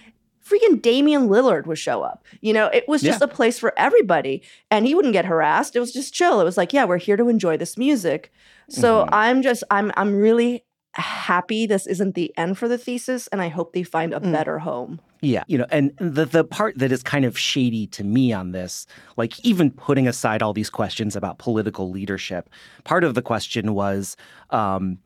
freaking 0.48 0.82
Damian 0.82 1.28
Lillard 1.30 1.66
would 1.66 1.78
show 1.78 2.02
up, 2.04 2.24
you 2.42 2.54
know, 2.54 2.68
it 2.68 2.88
was 2.88 3.02
just 3.02 3.22
a 3.22 3.28
place 3.28 3.58
for 3.60 3.74
everybody 3.78 4.42
and 4.70 4.86
he 4.86 4.94
wouldn't 4.96 5.14
get 5.14 5.26
harassed. 5.26 5.76
It 5.76 5.80
was 5.80 5.94
just 5.94 6.14
chill. 6.14 6.42
It 6.42 6.44
was 6.44 6.58
like, 6.58 6.74
yeah, 6.74 6.84
we're 6.86 6.98
here 6.98 7.16
to 7.18 7.30
enjoy 7.30 7.56
this 7.58 7.78
music. 7.78 8.32
So 8.70 9.06
Mhm. 9.06 9.10
I'm 9.12 9.42
just, 9.42 9.64
I'm, 9.72 9.92
I'm 9.96 10.16
really 10.16 10.66
happy 10.96 11.66
this 11.66 11.88
isn't 11.88 12.14
the 12.16 12.32
end 12.38 12.58
for 12.58 12.68
the 12.68 12.78
thesis 12.78 13.28
and 13.28 13.42
I 13.42 13.48
hope 13.48 13.74
they 13.74 13.84
find 13.84 14.14
a 14.14 14.20
Mm. 14.20 14.32
better 14.32 14.60
home. 14.60 15.00
Yeah, 15.22 15.44
you 15.48 15.58
know, 15.58 15.66
and 15.72 15.92
the 16.00 16.26
the 16.26 16.44
part 16.44 16.78
that 16.80 16.92
is 16.92 17.02
kind 17.02 17.24
of 17.24 17.40
shady 17.40 17.88
to 17.88 18.04
me 18.04 18.34
on 18.34 18.52
this, 18.52 18.86
like 19.16 19.40
even 19.46 19.72
putting 19.72 20.06
aside 20.08 20.44
all 20.44 20.52
these 20.54 20.70
questions 20.70 21.16
about 21.16 21.38
political 21.40 21.90
leadership, 21.90 22.50
part 22.84 23.06
of 23.06 23.16
the 23.16 23.22
question 23.22 23.74
was, 23.74 24.18
um, 24.50 24.98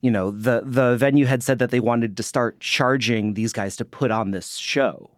you 0.00 0.10
know, 0.10 0.30
the 0.30 0.62
the 0.64 0.96
venue 0.96 1.26
had 1.26 1.42
said 1.42 1.58
that 1.58 1.70
they 1.70 1.80
wanted 1.80 2.16
to 2.16 2.22
start 2.22 2.60
charging 2.60 3.34
these 3.34 3.52
guys 3.52 3.76
to 3.76 3.84
put 3.84 4.10
on 4.10 4.30
this 4.30 4.56
show. 4.56 5.10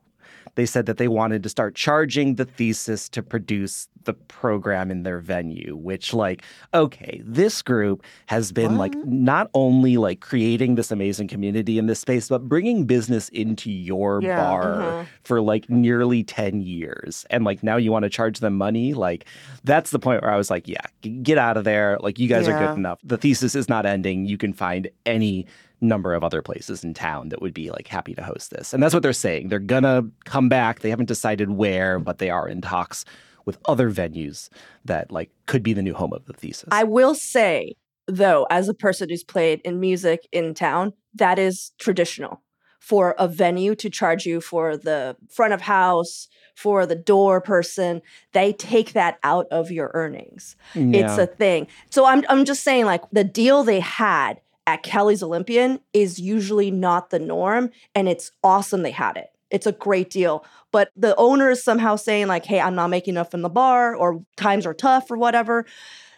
They 0.54 0.66
said 0.66 0.86
that 0.86 0.98
they 0.98 1.08
wanted 1.08 1.42
to 1.44 1.48
start 1.48 1.74
charging 1.74 2.34
the 2.34 2.44
thesis 2.44 3.08
to 3.10 3.22
produce 3.22 3.88
the 4.04 4.12
program 4.14 4.90
in 4.90 5.04
their 5.04 5.18
venue, 5.20 5.76
which 5.76 6.12
like, 6.12 6.42
okay, 6.74 7.22
this 7.24 7.62
group 7.62 8.02
has 8.26 8.50
been 8.52 8.76
like 8.76 8.94
not 9.06 9.48
only 9.54 9.96
like 9.96 10.20
creating 10.20 10.74
this 10.74 10.90
amazing 10.90 11.28
community 11.28 11.78
in 11.78 11.86
this 11.86 12.00
space, 12.00 12.28
but 12.28 12.48
bringing 12.48 12.84
business 12.84 13.28
into 13.30 13.70
your 13.70 14.20
Yeah. 14.22 14.36
bar 14.36 14.64
Mhm. 14.76 15.06
for 15.22 15.40
like 15.40 15.70
nearly 15.70 16.24
10 16.24 16.60
years. 16.60 17.24
And 17.30 17.44
like 17.44 17.62
now 17.62 17.76
you 17.76 17.92
want 17.92 18.02
to 18.02 18.10
charge 18.10 18.40
them 18.40 18.56
money. 18.58 18.92
Like 18.92 19.24
that's 19.64 19.90
the 19.90 20.00
point 20.00 20.22
where 20.22 20.32
I 20.32 20.36
was 20.36 20.50
like, 20.50 20.66
yeah, 20.66 20.82
g- 21.02 21.10
get 21.22 21.38
out 21.38 21.56
of 21.56 21.62
there. 21.64 21.96
Like 22.00 22.18
you 22.18 22.28
guys 22.28 22.48
are 22.48 22.58
good 22.58 22.76
enough. 22.76 22.98
The 23.04 23.16
thesis 23.16 23.54
is 23.54 23.68
not 23.68 23.86
ending. 23.86 24.26
You 24.26 24.36
can 24.36 24.52
find 24.52 24.88
any 25.06 25.46
number 25.82 26.14
of 26.14 26.24
other 26.24 26.42
places 26.42 26.84
in 26.84 26.94
town 26.94 27.28
that 27.30 27.42
would 27.42 27.54
be 27.54 27.70
like 27.70 27.88
happy 27.88 28.14
to 28.14 28.22
host 28.22 28.50
this. 28.50 28.72
And 28.72 28.82
that's 28.82 28.94
what 28.94 29.02
they're 29.02 29.12
saying. 29.12 29.48
They're 29.48 29.58
gonna 29.58 30.04
come 30.24 30.48
back. 30.48 30.80
They 30.80 30.90
haven't 30.90 31.06
decided 31.06 31.50
where, 31.50 31.98
but 31.98 32.18
they 32.18 32.30
are 32.30 32.48
in 32.48 32.60
talks 32.60 33.04
with 33.44 33.58
other 33.66 33.90
venues 33.90 34.48
that 34.84 35.10
like 35.10 35.30
could 35.46 35.62
be 35.62 35.72
the 35.72 35.82
new 35.82 35.94
home 35.94 36.12
of 36.12 36.24
the 36.26 36.32
thesis. 36.32 36.68
I 36.70 36.84
will 36.84 37.14
say, 37.14 37.74
though, 38.06 38.46
as 38.50 38.68
a 38.68 38.74
person 38.74 39.08
who's 39.08 39.24
played 39.24 39.60
in 39.64 39.80
music 39.80 40.28
in 40.32 40.54
town, 40.54 40.92
that 41.14 41.38
is 41.38 41.72
traditional 41.78 42.42
for 42.78 43.14
a 43.16 43.28
venue 43.28 43.76
to 43.76 43.88
charge 43.88 44.26
you 44.26 44.40
for 44.40 44.76
the 44.76 45.16
front 45.30 45.52
of 45.52 45.60
house, 45.60 46.26
for 46.56 46.84
the 46.84 46.96
door 46.96 47.40
person. 47.40 48.02
They 48.32 48.52
take 48.52 48.92
that 48.92 49.18
out 49.22 49.46
of 49.52 49.70
your 49.70 49.90
earnings. 49.94 50.56
It's 50.74 51.16
a 51.16 51.26
thing. 51.26 51.68
So 51.90 52.06
I'm 52.06 52.24
I'm 52.28 52.44
just 52.44 52.62
saying, 52.64 52.84
like 52.84 53.02
the 53.10 53.24
deal 53.24 53.62
they 53.62 53.80
had 53.80 54.40
at 54.66 54.82
Kelly's 54.82 55.22
Olympian 55.22 55.80
is 55.92 56.18
usually 56.18 56.70
not 56.70 57.10
the 57.10 57.18
norm, 57.18 57.70
and 57.94 58.08
it's 58.08 58.30
awesome 58.44 58.82
they 58.82 58.90
had 58.90 59.16
it. 59.16 59.28
It's 59.50 59.66
a 59.66 59.72
great 59.72 60.08
deal. 60.10 60.44
But 60.70 60.90
the 60.96 61.14
owner 61.16 61.50
is 61.50 61.62
somehow 61.62 61.96
saying, 61.96 62.28
like, 62.28 62.46
hey, 62.46 62.60
I'm 62.60 62.74
not 62.74 62.88
making 62.88 63.14
enough 63.14 63.34
in 63.34 63.42
the 63.42 63.50
bar, 63.50 63.94
or 63.94 64.24
times 64.36 64.64
are 64.64 64.74
tough, 64.74 65.10
or 65.10 65.16
whatever. 65.18 65.66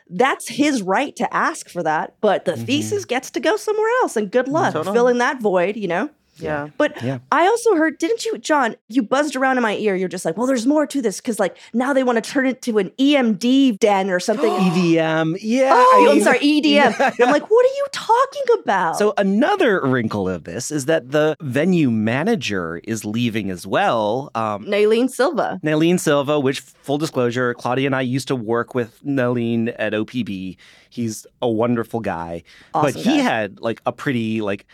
That's 0.08 0.48
his 0.48 0.82
right 0.82 1.16
to 1.16 1.34
ask 1.34 1.68
for 1.68 1.82
that. 1.82 2.14
But 2.20 2.44
the 2.44 2.52
Mhm. 2.52 2.66
thesis 2.66 3.04
gets 3.06 3.30
to 3.32 3.40
go 3.40 3.56
somewhere 3.56 3.90
else, 4.02 4.16
and 4.16 4.30
good 4.30 4.48
luck 4.48 4.74
Totally. 4.74 4.94
filling 4.94 5.18
that 5.18 5.40
void, 5.40 5.76
you 5.76 5.88
know? 5.88 6.10
Yeah. 6.36 6.68
But 6.78 7.02
Yeah. 7.02 7.18
I 7.30 7.46
also 7.46 7.74
heard, 7.76 7.98
didn't 7.98 8.24
you, 8.24 8.38
John? 8.38 8.76
You 8.88 9.02
buzzed 9.02 9.36
around 9.36 9.56
in 9.56 9.62
my 9.62 9.76
ear. 9.76 9.94
You're 9.94 10.08
just 10.08 10.24
like, 10.24 10.36
well, 10.36 10.46
there's 10.46 10.66
more 10.66 10.86
to 10.86 11.00
this 11.02 11.20
because, 11.20 11.38
like, 11.38 11.56
now 11.72 11.92
they 11.92 12.02
want 12.02 12.22
to 12.22 12.30
turn 12.30 12.46
it 12.46 12.60
to 12.62 12.78
an 12.78 12.90
EMD 12.98 13.78
den 13.78 14.10
or 14.10 14.18
something. 14.20 14.50
EDM. 14.50 15.38
Yeah. 15.40 15.70
oh, 15.74 15.92
I 16.06 16.08
I'm 16.10 16.16
mean- 16.16 16.24
sorry, 16.24 16.38
EDM. 16.40 16.98
Yeah, 16.98 17.10
I'm 17.26 17.30
like, 17.32 17.48
what 17.50 17.64
are 17.64 17.74
you 17.76 17.86
talking 17.92 18.42
about? 18.60 18.96
So 18.98 19.14
another 19.16 19.80
wrinkle 19.84 20.28
of 20.28 20.44
this 20.44 20.70
is 20.70 20.86
that 20.86 21.10
the 21.10 21.36
venue 21.40 21.90
manager 21.90 22.80
is 22.84 23.04
leaving 23.04 23.50
as 23.50 23.66
well. 23.66 24.30
Um, 24.34 24.64
Silva. 25.08 25.60
Naleen 25.62 25.98
Silva, 26.00 26.38
which 26.40 26.60
full 26.60 26.98
disclosure, 26.98 27.54
Claudia 27.54 27.86
and 27.86 27.94
I 27.96 28.00
used 28.00 28.28
to 28.28 28.36
work 28.36 28.74
with 28.74 29.02
Naleen 29.04 29.74
at 29.78 29.92
OPB. 29.92 30.56
He's 30.90 31.26
a 31.42 31.48
wonderful 31.48 32.00
guy, 32.00 32.42
but 32.72 32.96
Awesome 32.96 33.02
he 33.02 33.18
had 33.18 33.60
like 33.60 33.80
a 33.86 33.92
pretty 33.92 34.40
like. 34.40 34.66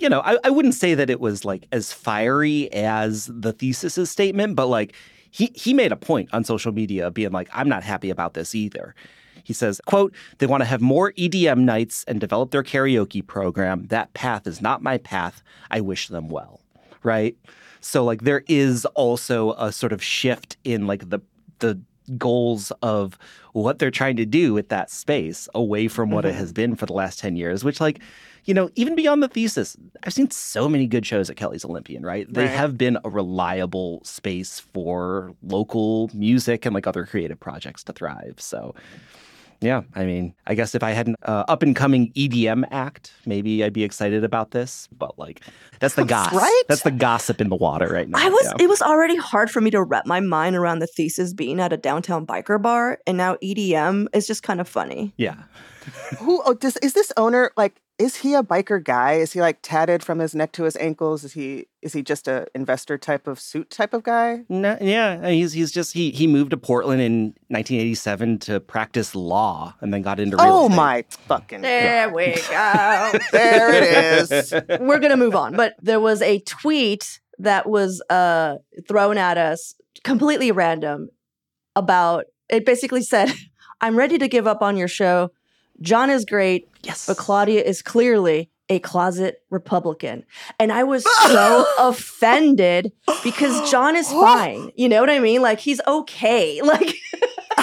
You 0.00 0.08
know, 0.08 0.20
I, 0.24 0.38
I 0.44 0.50
wouldn't 0.50 0.74
say 0.74 0.94
that 0.94 1.10
it 1.10 1.20
was 1.20 1.44
like 1.44 1.66
as 1.72 1.92
fiery 1.92 2.72
as 2.72 3.26
the 3.32 3.52
thesis's 3.52 4.10
statement, 4.10 4.56
but 4.56 4.66
like 4.66 4.94
he 5.30 5.52
he 5.54 5.74
made 5.74 5.92
a 5.92 5.96
point 5.96 6.28
on 6.32 6.42
social 6.44 6.72
media 6.72 7.10
being 7.10 7.32
like, 7.32 7.48
I'm 7.52 7.68
not 7.68 7.82
happy 7.82 8.10
about 8.10 8.34
this 8.34 8.54
either. 8.54 8.94
He 9.44 9.52
says, 9.52 9.80
quote, 9.86 10.14
they 10.38 10.46
want 10.46 10.60
to 10.62 10.64
have 10.66 10.80
more 10.80 11.12
EDM 11.12 11.60
nights 11.60 12.04
and 12.08 12.20
develop 12.20 12.50
their 12.50 12.62
karaoke 12.62 13.26
program. 13.26 13.86
That 13.88 14.12
path 14.14 14.46
is 14.46 14.60
not 14.60 14.82
my 14.82 14.98
path. 14.98 15.42
I 15.70 15.80
wish 15.80 16.08
them 16.08 16.28
well. 16.28 16.60
Right? 17.02 17.36
So 17.80 18.04
like 18.04 18.22
there 18.22 18.42
is 18.48 18.84
also 18.94 19.52
a 19.52 19.72
sort 19.72 19.92
of 19.92 20.02
shift 20.02 20.56
in 20.64 20.86
like 20.86 21.10
the 21.10 21.20
the 21.60 21.78
goals 22.18 22.72
of 22.82 23.16
what 23.52 23.78
they're 23.78 23.90
trying 23.90 24.16
to 24.16 24.26
do 24.26 24.52
with 24.52 24.68
that 24.70 24.90
space 24.90 25.48
away 25.54 25.86
from 25.88 26.10
what 26.10 26.24
it 26.24 26.32
Mhm. 26.34 26.38
has 26.38 26.52
been 26.52 26.74
for 26.74 26.86
the 26.86 26.92
last 26.92 27.18
10 27.20 27.36
years, 27.36 27.62
which 27.62 27.80
like 27.80 28.00
you 28.44 28.54
know, 28.54 28.70
even 28.74 28.94
beyond 28.94 29.22
the 29.22 29.28
thesis, 29.28 29.76
I've 30.04 30.12
seen 30.12 30.30
so 30.30 30.68
many 30.68 30.86
good 30.86 31.04
shows 31.06 31.28
at 31.30 31.36
Kelly's 31.36 31.64
Olympian, 31.64 32.04
right? 32.04 32.26
They 32.32 32.42
Right. 32.44 32.50
have 32.50 32.76
been 32.78 32.98
a 33.04 33.10
reliable 33.10 34.00
space 34.04 34.60
for 34.60 35.34
local 35.42 36.10
music 36.14 36.64
and 36.66 36.74
like 36.74 36.86
other 36.86 37.04
creative 37.06 37.38
projects 37.38 37.84
to 37.84 37.92
thrive. 37.92 38.34
So, 38.38 38.74
Yeah, 39.62 39.82
I 39.94 40.04
mean, 40.06 40.32
I 40.46 40.54
guess 40.54 40.74
if 40.74 40.82
I 40.82 40.92
had 40.92 41.06
an 41.08 41.16
uh, 41.22 41.44
up 41.46 41.62
and 41.62 41.76
coming 41.76 42.12
EDM 42.14 42.64
act, 42.70 43.12
maybe 43.26 43.62
I'd 43.62 43.74
be 43.74 43.84
excited 43.84 44.24
about 44.24 44.52
this. 44.52 44.88
But 44.90 45.18
like, 45.18 45.42
that's 45.80 45.96
the 45.96 46.04
gossip. 46.16 46.32
Right? 46.40 46.62
That's 46.66 46.80
the 46.80 46.90
gossip 46.90 47.42
in 47.42 47.50
the 47.50 47.56
water 47.56 47.86
right 47.92 48.08
now. 48.08 48.18
I 48.18 48.30
was 48.30 48.46
Yeah. 48.46 48.64
it 48.64 48.68
was 48.70 48.80
already 48.80 49.16
hard 49.16 49.50
for 49.50 49.60
me 49.60 49.70
to 49.72 49.82
wrap 49.82 50.06
my 50.06 50.20
mind 50.20 50.56
around 50.56 50.78
the 50.78 50.86
thesis 50.86 51.34
being 51.34 51.60
at 51.60 51.74
a 51.74 51.76
downtown 51.76 52.26
biker 52.26 52.60
bar 52.60 53.00
and 53.06 53.18
now 53.18 53.36
EDM 53.42 54.06
is 54.14 54.26
just 54.26 54.42
kind 54.42 54.62
of 54.62 54.68
funny. 54.68 55.12
yeah. 55.18 55.42
Who 56.18 56.42
oh, 56.46 56.54
does 56.54 56.76
is 56.78 56.94
this 56.94 57.12
owner 57.18 57.52
like? 57.58 57.80
Is 58.00 58.16
he 58.16 58.34
a 58.34 58.42
biker 58.42 58.82
guy? 58.82 59.14
Is 59.14 59.32
he 59.34 59.40
like 59.40 59.58
tatted 59.60 60.02
from 60.02 60.18
his 60.20 60.34
neck 60.34 60.52
to 60.52 60.64
his 60.64 60.74
ankles? 60.76 61.22
Is 61.22 61.34
he 61.34 61.66
is 61.82 61.92
he 61.92 62.02
just 62.02 62.26
a 62.28 62.46
investor 62.54 62.96
type 62.96 63.26
of 63.26 63.38
suit 63.38 63.68
type 63.70 63.92
of 63.92 64.02
guy? 64.02 64.44
No, 64.48 64.78
yeah, 64.80 65.28
he's 65.28 65.52
he's 65.52 65.70
just 65.70 65.92
he 65.92 66.10
he 66.10 66.26
moved 66.26 66.50
to 66.52 66.56
Portland 66.56 67.02
in 67.02 67.34
1987 67.48 68.38
to 68.40 68.60
practice 68.60 69.14
law 69.14 69.74
and 69.80 69.92
then 69.92 70.00
got 70.02 70.18
into 70.18 70.36
real 70.38 70.46
Oh 70.46 70.64
estate. 70.64 70.76
my 70.76 71.04
fucking! 71.28 71.60
There 71.60 72.08
we 72.12 72.34
go. 72.50 73.12
There 73.32 73.74
it 73.74 74.32
is. 74.32 74.54
We're 74.80 74.98
gonna 74.98 75.16
move 75.18 75.36
on. 75.36 75.54
But 75.54 75.74
there 75.82 76.00
was 76.00 76.22
a 76.22 76.40
tweet 76.40 77.20
that 77.38 77.68
was 77.68 78.02
uh 78.08 78.56
thrown 78.88 79.18
at 79.18 79.36
us 79.36 79.74
completely 80.04 80.50
random 80.52 81.08
about 81.76 82.24
it 82.48 82.64
basically 82.66 83.02
said, 83.02 83.30
I'm 83.80 83.96
ready 83.96 84.18
to 84.18 84.28
give 84.28 84.46
up 84.46 84.62
on 84.62 84.76
your 84.76 84.88
show. 84.88 85.30
John 85.82 86.10
is 86.10 86.24
great, 86.24 86.68
Yes. 86.82 87.06
but 87.06 87.16
Claudia 87.16 87.62
is 87.62 87.82
clearly 87.82 88.50
a 88.68 88.78
closet 88.78 89.42
Republican. 89.50 90.24
And 90.58 90.72
I 90.72 90.84
was 90.84 91.04
so 91.26 91.66
offended 91.78 92.92
because 93.24 93.70
John 93.70 93.96
is 93.96 94.08
fine. 94.10 94.70
You 94.76 94.88
know 94.88 95.00
what 95.00 95.10
I 95.10 95.18
mean? 95.18 95.42
Like 95.42 95.58
he's 95.60 95.80
okay. 95.86 96.60
Like 96.70 96.94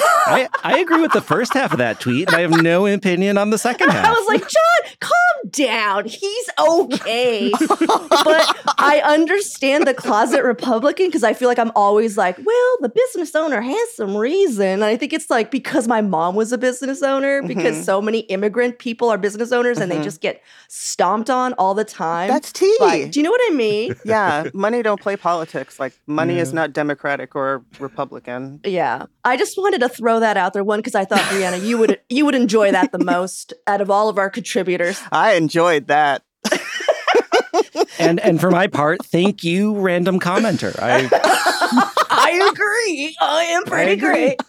I, 0.02 0.48
I 0.64 0.80
agree 0.80 1.02
with 1.02 1.12
the 1.14 1.22
first 1.22 1.54
half 1.54 1.72
of 1.72 1.78
that 1.80 2.00
tweet, 2.00 2.28
and 2.28 2.36
I 2.36 2.42
have 2.42 2.62
no 2.62 2.86
opinion 2.86 3.38
on 3.38 3.50
the 3.50 3.58
second 3.58 3.90
half. 3.90 4.06
I 4.06 4.12
was 4.12 4.28
like, 4.28 4.42
John, 4.42 4.98
calm 5.00 5.50
down. 5.52 6.06
He's 6.06 6.50
okay. 6.60 7.52
but 7.52 8.58
I 8.78 9.02
understand 9.06 9.88
the 9.88 9.94
closet 9.94 10.44
Republican 10.44 11.08
because 11.08 11.24
I 11.24 11.34
feel 11.34 11.48
like 11.48 11.60
I'm 11.60 11.72
always 11.76 12.18
like, 12.18 12.38
well, 12.38 12.78
the 12.82 12.90
business 12.90 13.36
owner 13.36 13.62
has 13.62 13.96
some 13.96 14.16
reason. 14.16 14.66
And 14.68 14.84
I 14.84 14.98
think 14.98 15.14
it's 15.14 15.30
like 15.30 15.52
because 15.52 15.88
my 15.88 16.02
mom 16.02 16.36
was 16.36 16.52
a 16.52 16.58
business 16.58 17.02
owner, 17.02 17.42
because 17.42 17.78
Mhm. 17.78 17.84
so 17.84 18.02
many 18.02 18.20
immigrant 18.20 18.80
people 18.80 19.10
are 19.10 19.18
business 19.18 19.52
owners 19.52 19.78
and 19.80 19.92
they 19.92 19.98
Mhm. 19.98 20.04
just 20.04 20.22
get 20.22 20.42
stomped 20.68 21.30
on 21.30 21.54
all 21.54 21.74
the 21.74 21.86
time. 21.86 22.28
That's 22.28 22.52
tea. 22.52 22.76
like, 22.80 23.12
do 23.12 23.20
you 23.20 23.24
know 23.24 23.32
what 23.32 23.42
I 23.52 23.54
mean? 23.56 23.96
yeah, 24.06 24.46
money 24.54 24.82
don't 24.82 25.00
play 25.02 25.16
politics. 25.16 25.80
Like 25.80 25.94
money 26.08 26.40
is 26.40 26.54
not 26.54 26.74
Democratic 26.74 27.36
or 27.36 27.64
Republican. 27.80 28.60
Yeah. 28.64 29.06
I 29.24 29.38
just 29.38 29.58
wanted 29.58 29.80
to 29.82 29.87
throw 29.88 30.20
that 30.20 30.38
out 30.38 30.54
there. 30.54 30.64
One, 30.64 30.80
because 30.80 30.96
I 30.96 31.06
thought, 31.06 31.20
Brianna, 31.32 31.64
you 31.64 31.78
would 31.78 32.00
you 32.10 32.26
would 32.26 32.36
enjoy 32.36 32.72
that 32.72 32.92
the 32.92 33.00
most 33.00 33.54
out 33.66 33.82
of 33.82 33.90
all 33.90 34.10
of 34.10 34.18
our 34.18 34.30
contributors. 34.30 35.02
I 35.12 35.34
enjoyed 35.34 35.88
that. 35.88 36.24
and 38.00 38.20
and 38.20 38.40
for 38.40 38.52
my 38.52 38.68
part, 38.68 39.04
thank 39.06 39.44
you, 39.44 39.76
random 39.80 40.20
commenter. 40.20 40.78
I 40.80 41.10
I 42.10 42.50
agree. 42.52 43.16
I 43.22 43.44
am 43.46 43.64
pretty 43.66 43.94
agree. 43.94 44.36
great. 44.36 44.42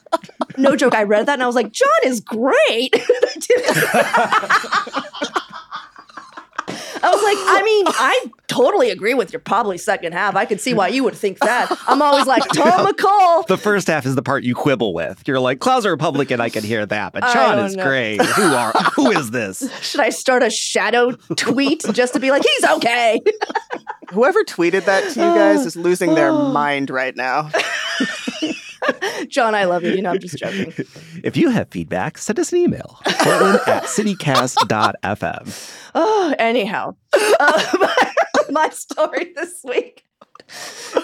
No 0.57 0.77
joke. 0.77 0.95
I 0.95 1.05
read 1.05 1.27
that 1.27 1.35
and 1.35 1.43
I 1.43 1.47
was 1.47 1.55
like, 1.55 1.71
John 1.73 1.89
is 2.05 2.21
great. 2.21 2.95
I 7.01 7.11
was 7.13 7.23
like, 7.23 7.39
I 7.39 7.63
mean, 7.65 7.85
I 7.89 8.31
totally 8.49 8.91
agree 8.91 9.15
with 9.15 9.33
your 9.33 9.41
probably 9.41 9.79
second 9.79 10.13
half. 10.13 10.35
I 10.35 10.45
could 10.45 10.61
see 10.61 10.75
why 10.75 10.89
you 10.89 11.05
would 11.05 11.15
think 11.15 11.39
that. 11.41 11.71
I'm 11.87 12.03
always 12.03 12.27
like, 12.27 12.43
Tom 12.55 12.87
McCall. 12.87 13.47
the 13.47 13.57
first 13.59 13.87
half 13.87 14.05
is 14.07 14.15
the 14.15 14.23
part 14.23 14.43
you 14.43 14.55
quibble 14.55 14.93
with. 14.95 15.23
You're 15.29 15.39
like, 15.41 15.61
closet 15.61 15.91
Republican, 15.91 16.41
I 16.41 16.49
can 16.49 16.65
hear 16.65 16.85
that, 16.87 17.13
but 17.13 17.23
I 17.23 17.33
John 17.33 17.59
is 17.61 17.77
know. 17.77 17.85
great. 17.85 18.21
Who 18.21 18.55
are 18.55 18.73
who 18.95 19.11
is 19.13 19.31
this? 19.31 19.71
Should 19.83 20.01
I 20.01 20.09
start 20.11 20.43
a 20.43 20.51
shadow 20.51 21.13
tweet 21.37 21.85
just 21.93 22.15
to 22.15 22.21
be 22.21 22.31
like, 22.31 22.43
he's 22.43 22.71
okay? 22.71 23.21
Whoever 24.11 24.43
tweeted 24.45 24.87
that 24.87 25.03
to 25.13 25.21
you 25.21 25.27
guys 25.35 25.67
is 25.67 25.77
losing 25.77 26.15
their 26.15 26.33
mind 26.53 26.91
right 26.91 27.15
now. 27.17 27.51
John, 29.29 29.55
I 29.55 29.65
love 29.65 29.83
you. 29.83 29.91
You 29.91 30.03
know, 30.03 30.13
I'm 30.13 30.19
just 30.19 30.39
joking. 30.39 30.73
If 31.23 31.37
you 31.37 31.51
have 31.51 31.69
feedback, 31.69 32.17
send 32.17 32.39
us 32.39 32.53
an 32.53 32.59
email. 32.59 32.99
Portland 33.05 33.59
at 33.67 33.83
citycast.fm. 33.85 35.75
Oh, 35.95 36.35
anyhow, 36.39 36.95
uh, 37.13 37.87
my 38.51 38.69
story 38.71 39.33
this 39.35 39.61
week 39.65 40.05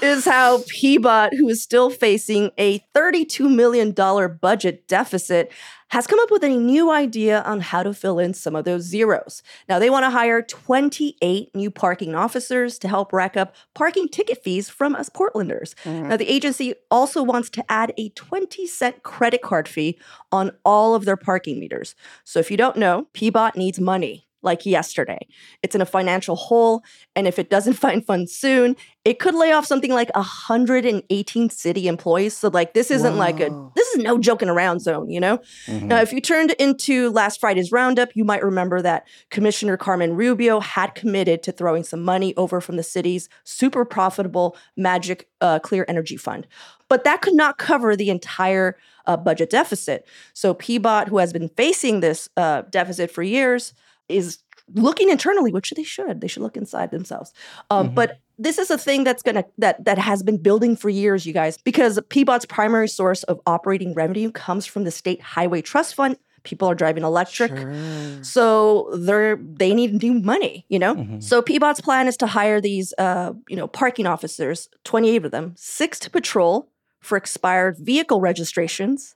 is 0.03 0.25
how 0.25 0.59
PBOT, 0.59 1.31
who 1.37 1.49
is 1.49 1.63
still 1.63 1.91
facing 1.91 2.51
a 2.59 2.81
$32 2.95 3.55
million 3.55 3.93
budget 4.41 4.87
deficit, 4.89 5.53
has 5.89 6.07
come 6.07 6.19
up 6.21 6.31
with 6.31 6.43
a 6.43 6.49
new 6.49 6.91
idea 6.91 7.43
on 7.43 7.61
how 7.61 7.83
to 7.83 7.95
fill 7.95 8.19
in 8.19 8.35
some 8.35 8.57
of 8.57 8.65
those 8.65 8.83
zeros. 8.83 9.43
Now, 9.69 9.79
they 9.79 9.91
want 9.91 10.05
to 10.05 10.11
hire 10.11 10.43
28 10.43 11.55
new 11.55 11.71
parking 11.71 12.15
officers 12.15 12.79
to 12.81 12.89
help 12.89 13.13
rack 13.13 13.37
up 13.37 13.55
parking 13.75 14.09
ticket 14.09 14.43
fees 14.43 14.69
from 14.69 14.97
us 14.97 15.09
Portlanders. 15.09 15.75
Mm-hmm. 15.85 16.09
Now, 16.09 16.17
the 16.17 16.29
agency 16.29 16.75
also 16.91 17.23
wants 17.23 17.51
to 17.51 17.65
add 17.71 17.93
a 17.97 18.09
20 18.11 18.67
cent 18.67 19.03
credit 19.03 19.43
card 19.43 19.69
fee 19.69 19.99
on 20.33 20.51
all 20.65 20.95
of 20.95 21.05
their 21.05 21.17
parking 21.17 21.61
meters. 21.61 21.95
So, 22.25 22.41
if 22.41 22.51
you 22.51 22.57
don't 22.57 22.77
know, 22.77 23.07
PBOT 23.15 23.55
needs 23.55 23.79
money 23.79 24.24
like 24.45 24.67
yesterday. 24.67 25.27
It's 25.63 25.75
in 25.75 25.81
a 25.81 25.87
financial 25.87 26.37
hole, 26.37 26.83
and 27.17 27.27
if 27.27 27.39
it 27.39 27.51
doesn't 27.51 27.73
find 27.85 28.05
funds 28.05 28.33
soon, 28.33 28.77
it 29.05 29.19
could 29.19 29.35
lay 29.35 29.53
off 29.53 29.67
something 29.67 29.93
like 29.93 30.11
118 30.15 31.51
city 31.51 31.89
employees. 31.89 32.37
So, 32.37 32.49
like, 32.49 32.73
this 32.75 32.91
isn't 32.91 33.17
like 33.17 33.41
a 33.41 33.71
this 33.75 33.89
is 33.89 34.03
no 34.03 34.19
joking 34.19 34.49
around 34.49 34.81
zone, 34.81 35.11
you 35.11 35.21
know? 35.21 35.41
Now, 35.69 36.01
if 36.01 36.13
you 36.13 36.21
turned 36.21 36.53
into 36.53 37.11
last 37.11 37.41
Friday's 37.41 37.71
roundup, 37.71 38.17
you 38.17 38.25
might 38.25 38.43
remember 38.43 38.81
that 38.83 39.07
Commissioner 39.31 39.77
Carmen 39.77 40.17
Rubio 40.17 40.61
had 40.61 40.95
committed 40.95 41.43
to 41.43 41.53
throwing 41.53 41.85
some 41.85 42.03
money 42.03 42.35
over 42.37 42.61
from 42.61 42.77
the 42.77 42.83
city's 42.83 43.29
super 43.45 43.85
profitable 43.85 44.57
Magic 44.77 45.29
uh, 45.41 45.59
Clean 45.59 45.85
Energy 45.87 46.17
Fund. 46.17 46.47
But 46.89 47.05
that 47.05 47.23
could 47.23 47.35
not 47.35 47.59
cover 47.59 47.97
the 47.97 48.11
entire 48.11 48.77
uh, 49.07 49.17
budget 49.17 49.51
deficit. 49.51 50.07
So 50.33 50.55
PBOT, 50.55 51.09
who 51.09 51.19
has 51.19 51.33
been 51.33 51.49
facing 51.51 52.01
this 52.01 52.29
uh, 52.37 52.63
deficit 52.71 53.11
for 53.11 53.23
years, 53.23 53.75
is 54.09 54.39
looking 54.75 55.11
internally, 55.11 55.53
which 55.53 55.71
they 55.77 55.83
should. 55.83 56.21
They 56.21 56.29
should 56.29 56.43
look 56.43 56.57
inside 56.57 56.91
themselves. 56.91 57.33
Um, 57.71 57.91
Mhm. 57.91 57.95
But 57.95 58.19
this 58.39 58.59
is 58.59 58.71
a 58.71 58.79
thing 58.79 59.05
that's 59.05 59.23
gonna 59.23 59.45
that 59.59 59.85
that 59.85 59.99
has 59.99 60.23
been 60.23 60.39
building 60.39 60.75
for 60.77 60.89
years, 60.89 61.27
you 61.27 61.33
guys, 61.33 61.59
because 61.65 61.99
PBOT's 62.09 62.47
primary 62.47 62.89
source 62.89 63.23
of 63.25 63.41
operating 63.47 63.95
revenue 63.95 64.31
comes 64.33 64.67
from 64.67 64.85
the 64.85 64.91
state 64.91 65.21
highway 65.21 65.61
trust 65.63 65.95
fund. 65.95 66.17
People 66.45 66.69
are 66.69 66.75
driving 66.75 67.05
electric. 67.05 67.51
Sure. 67.57 68.23
So 68.23 68.91
they're 68.97 69.37
they 69.37 69.73
need 69.75 70.03
new 70.03 70.15
money, 70.15 70.65
you 70.69 70.79
know. 70.79 70.95
Mhm. 70.95 71.23
So 71.23 71.41
PBOT's 71.43 71.81
plan 71.81 72.09
is 72.09 72.17
to 72.19 72.27
hire 72.27 72.61
these, 72.61 72.93
uh, 72.99 73.33
you 73.49 73.57
know, 73.57 73.67
parking 73.69 74.07
officers, 74.07 74.69
twenty-eight 74.85 75.25
of 75.25 75.31
them, 75.31 75.55
six 75.57 75.99
to 76.01 76.11
patrol 76.11 76.69
for 77.01 77.17
expired 77.17 77.77
vehicle 77.79 78.21
registrations, 78.21 79.15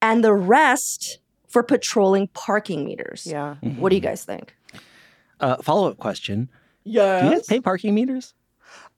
and 0.00 0.22
the 0.22 0.34
rest 0.34 1.18
for 1.54 1.62
patrolling 1.62 2.26
parking 2.34 2.84
meters. 2.84 3.28
Yeah. 3.30 3.54
What 3.78 3.90
do 3.90 3.94
you 3.94 4.02
guys 4.02 4.24
think? 4.24 4.56
Uh, 5.38 5.56
Follow 5.62 5.88
up 5.88 5.98
question: 5.98 6.48
Yeah. 6.82 7.20
Do 7.20 7.28
you 7.28 7.32
guys 7.36 7.46
pay 7.46 7.60
parking 7.60 7.94
meters? 7.94 8.34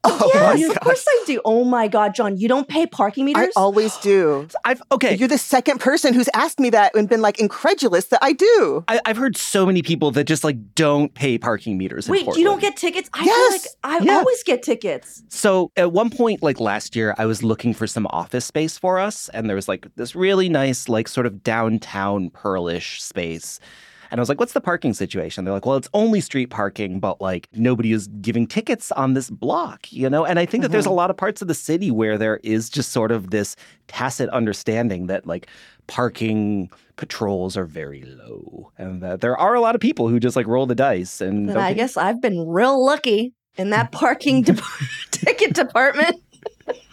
Oh 0.09 0.55
yes, 0.57 0.69
of 0.71 0.75
gosh. 0.77 0.83
course 0.85 1.05
I 1.09 1.23
do. 1.27 1.40
Oh 1.45 1.64
my 1.64 1.88
God, 1.88 2.14
John, 2.14 2.37
you 2.37 2.49
don't 2.49 2.69
pay 2.69 2.87
parking 2.87 3.25
meters? 3.25 3.49
I 3.57 3.61
always 3.61 3.97
do. 3.99 4.49
I've 4.64 4.83
okay. 4.92 5.16
You're 5.16 5.29
the 5.29 5.38
second 5.38 5.81
person 5.81 6.14
who's 6.14 6.29
asked 6.35 6.61
me 6.61 6.71
that 6.71 6.95
and 6.95 7.09
been 7.09 7.23
like 7.23 7.38
incredulous 7.40 8.07
that 8.07 8.21
I 8.23 8.33
do. 8.33 8.85
I, 8.88 9.01
I've 9.05 9.16
heard 9.16 9.37
so 9.37 9.66
many 9.66 9.83
people 9.83 10.11
that 10.12 10.25
just 10.25 10.45
like 10.45 10.75
don't 10.75 11.12
pay 11.14 11.38
parking 11.38 11.77
meters. 11.79 12.07
in 12.09 12.12
Wait, 12.12 12.27
you 12.37 12.45
don't 12.45 12.61
get 12.61 12.77
tickets? 12.77 13.11
I 13.12 13.25
Yes. 13.25 13.62
feel 13.62 13.71
like 13.92 14.01
I 14.03 14.05
Yeah. 14.05 14.19
always 14.19 14.42
get 14.45 14.62
tickets. 14.62 15.23
So 15.29 15.73
at 15.77 15.92
one 15.92 16.11
point, 16.11 16.42
like 16.42 16.61
last 16.61 16.95
year, 16.97 17.14
I 17.19 17.27
was 17.27 17.42
looking 17.42 17.75
for 17.75 17.87
some 17.87 18.07
office 18.11 18.45
space 18.45 18.79
for 18.79 18.99
us, 18.99 19.29
and 19.31 19.49
there 19.49 19.57
was 19.57 19.69
like 19.69 19.87
this 19.97 20.14
really 20.14 20.49
nice, 20.49 20.88
like 20.88 21.09
sort 21.09 21.27
of 21.27 21.42
downtown 21.42 22.31
pearlish 22.31 23.03
space. 23.03 23.59
And 24.11 24.19
I 24.19 24.23
was 24.23 24.29
like, 24.29 24.40
what's 24.40 24.53
the 24.53 24.61
parking 24.61 24.95
situation? 24.95 25.45
They're 25.45 25.55
like, 25.55 25.66
well, 25.66 25.77
it's 25.77 25.88
only 25.95 26.21
street 26.21 26.51
parking, 26.51 27.01
but 27.01 27.21
like 27.21 27.49
nobody 27.53 27.92
is 27.92 28.09
giving 28.21 28.47
tickets 28.47 28.92
on 28.92 29.14
this 29.14 29.31
block, 29.31 29.92
you 29.92 30.09
know? 30.09 30.25
And 30.25 30.38
I 30.38 30.47
think 30.47 30.62
that 30.62 30.71
there's 30.71 30.87
a 30.87 30.88
mm-hmm. 30.88 30.97
lot 30.97 31.11
of 31.11 31.16
parts 31.16 31.42
of 31.42 31.49
the 31.49 31.55
city 31.55 31.90
where 31.90 32.19
there 32.19 32.40
is 32.42 32.71
just 32.71 32.92
sort 32.92 33.12
of 33.12 33.31
this 33.31 33.57
tacit 33.88 34.29
understanding 34.31 35.07
that 35.07 35.27
like 35.27 35.49
parking 35.87 36.71
patrols 36.97 37.57
are 37.57 37.66
very 37.66 38.03
low 38.03 38.73
and 38.79 39.03
that 39.03 39.21
there 39.21 39.37
are 39.37 39.55
a 39.55 39.61
lot 39.61 39.75
of 39.75 39.81
people 39.81 40.09
who 40.09 40.19
just 40.19 40.37
like 40.37 40.47
roll 40.47 40.66
the 40.66 40.75
dice 40.75 41.21
and 41.21 41.51
I 41.53 41.75
guess 41.75 41.97
I've 41.97 42.21
been 42.21 42.49
real 42.49 42.85
lucky 42.85 43.35
in 43.57 43.71
that 43.71 43.92
parking 43.92 44.42
de- 44.42 44.61
ticket 45.11 45.55
department. 45.55 46.23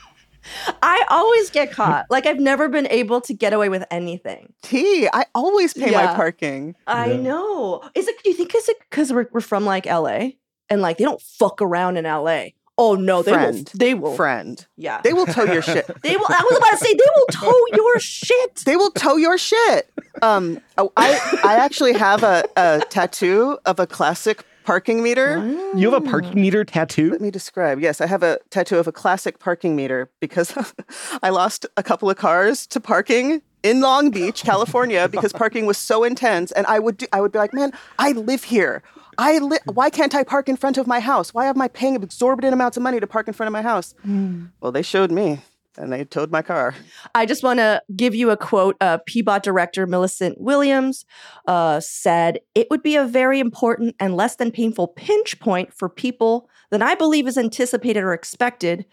I 0.81 1.05
always 1.09 1.49
get 1.49 1.71
caught. 1.71 2.05
Like 2.09 2.25
I've 2.25 2.39
never 2.39 2.67
been 2.69 2.87
able 2.87 3.21
to 3.21 3.33
get 3.33 3.53
away 3.53 3.69
with 3.69 3.83
anything. 3.91 4.53
T, 4.61 5.07
I 5.11 5.25
always 5.35 5.73
pay 5.73 5.91
my 5.91 6.07
parking. 6.15 6.75
I 6.87 7.11
Yeah. 7.11 7.21
know. 7.21 7.83
Is 7.95 8.07
it? 8.07 8.15
Do 8.23 8.29
you 8.29 8.35
think 8.35 8.53
is 8.55 8.69
it 8.69 8.77
because 8.89 9.11
we're 9.13 9.27
we're 9.31 9.41
from 9.41 9.65
like 9.65 9.85
LA 9.85 10.31
and 10.69 10.81
like 10.81 10.97
they 10.97 11.03
don't 11.05 11.21
fuck 11.21 11.61
around 11.61 11.97
in 11.97 12.05
LA? 12.05 12.47
Oh 12.77 12.95
no, 12.95 13.21
they 13.21 13.31
Friend. 13.33 13.55
will. 13.55 13.77
They 13.77 13.93
will. 13.93 14.15
friend. 14.15 14.65
Yeah. 14.77 14.99
They 15.03 15.13
will 15.13 15.27
tow 15.27 15.43
your 15.43 15.61
shit. 15.61 15.85
They 16.01 16.17
will. 16.17 16.25
I 16.27 16.41
was 16.49 16.57
about 16.57 16.71
to 16.71 16.77
say 16.77 16.91
they 16.91 17.09
will 17.15 17.27
tow 17.27 17.61
your 17.77 17.99
shit. 17.99 18.55
They 18.65 18.75
will 18.75 18.89
tow 18.91 19.15
your 19.15 19.37
shit. 19.37 19.91
Um, 20.23 20.59
oh, 20.79 20.91
I 20.97 21.39
I 21.43 21.55
actually 21.57 21.93
have 21.93 22.23
a, 22.23 22.43
a 22.57 22.81
tattoo 22.89 23.59
of 23.65 23.79
a 23.79 23.85
classic 23.85 24.43
parking 24.63 25.03
meter. 25.03 25.45
You 25.75 25.91
have 25.91 26.05
a 26.05 26.09
parking 26.09 26.31
ah. 26.31 26.41
meter 26.41 26.63
tattoo? 26.63 27.11
Let 27.11 27.21
me 27.21 27.31
describe. 27.31 27.79
Yes, 27.79 28.01
I 28.01 28.07
have 28.07 28.23
a 28.23 28.39
tattoo 28.49 28.77
of 28.77 28.87
a 28.87 28.91
classic 28.91 29.39
parking 29.39 29.75
meter 29.75 30.09
because 30.19 30.53
I 31.23 31.29
lost 31.29 31.65
a 31.77 31.83
couple 31.83 32.09
of 32.09 32.17
cars 32.17 32.65
to 32.67 32.79
parking 32.79 33.41
in 33.63 33.79
Long 33.79 34.11
Beach, 34.11 34.43
California, 34.43 35.07
because 35.11 35.33
parking 35.33 35.65
was 35.65 35.77
so 35.77 36.03
intense. 36.03 36.51
And 36.51 36.65
I 36.67 36.79
would 36.79 36.97
do, 36.97 37.05
I 37.13 37.21
would 37.21 37.31
be 37.31 37.39
like, 37.39 37.53
man, 37.53 37.71
I 37.97 38.11
live 38.11 38.43
here. 38.43 38.83
I 39.17 39.37
li- 39.37 39.59
why 39.65 39.89
can't 39.89 40.15
I 40.15 40.23
park 40.23 40.49
in 40.49 40.57
front 40.57 40.77
of 40.77 40.87
my 40.87 40.99
house? 40.99 41.33
Why 41.33 41.45
am 41.45 41.61
I 41.61 41.67
paying 41.67 41.95
exorbitant 41.95 42.53
amounts 42.53 42.77
of 42.77 42.83
money 42.83 42.99
to 42.99 43.07
park 43.07 43.27
in 43.27 43.33
front 43.33 43.47
of 43.47 43.53
my 43.53 43.61
house? 43.61 43.93
Hmm. 44.03 44.45
Well, 44.59 44.71
they 44.71 44.81
showed 44.81 45.11
me, 45.11 45.41
and 45.77 45.91
they 45.91 46.03
towed 46.05 46.31
my 46.31 46.41
car. 46.41 46.75
I 47.15 47.25
just 47.25 47.43
want 47.43 47.59
to 47.59 47.81
give 47.95 48.13
you 48.15 48.29
a 48.29 48.37
quote. 48.37 48.75
Uh, 48.79 48.99
PBOT 49.09 49.41
director 49.41 49.87
Millicent 49.87 50.39
Williams 50.39 51.05
uh, 51.47 51.79
said, 51.79 52.39
It 52.55 52.67
would 52.69 52.83
be 52.83 52.95
a 52.95 53.05
very 53.05 53.39
important 53.39 53.95
and 53.99 54.15
less 54.15 54.35
than 54.35 54.51
painful 54.51 54.87
pinch 54.89 55.39
point 55.39 55.73
for 55.73 55.89
people 55.89 56.49
than 56.69 56.81
I 56.81 56.95
believe 56.95 57.27
is 57.27 57.37
anticipated 57.37 58.03
or 58.03 58.13
expected. 58.13 58.85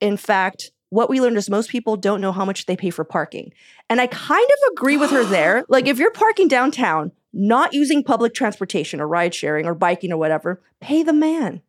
In 0.00 0.16
fact, 0.16 0.70
what 0.90 1.10
we 1.10 1.20
learned 1.20 1.36
is 1.36 1.50
most 1.50 1.70
people 1.70 1.96
don't 1.96 2.20
know 2.20 2.32
how 2.32 2.44
much 2.44 2.66
they 2.66 2.76
pay 2.76 2.90
for 2.90 3.04
parking. 3.04 3.52
And 3.90 4.00
I 4.00 4.06
kind 4.06 4.46
of 4.50 4.72
agree 4.72 4.96
with 4.96 5.10
her 5.10 5.24
there. 5.24 5.64
Like, 5.68 5.86
if 5.86 5.98
you're 5.98 6.10
parking 6.12 6.48
downtown, 6.48 7.12
not 7.32 7.74
using 7.74 8.02
public 8.02 8.32
transportation 8.32 9.00
or 9.00 9.06
ride 9.08 9.34
sharing 9.34 9.66
or 9.66 9.74
biking 9.74 10.12
or 10.12 10.16
whatever, 10.16 10.62
pay 10.80 11.02
the 11.02 11.12
man. 11.12 11.60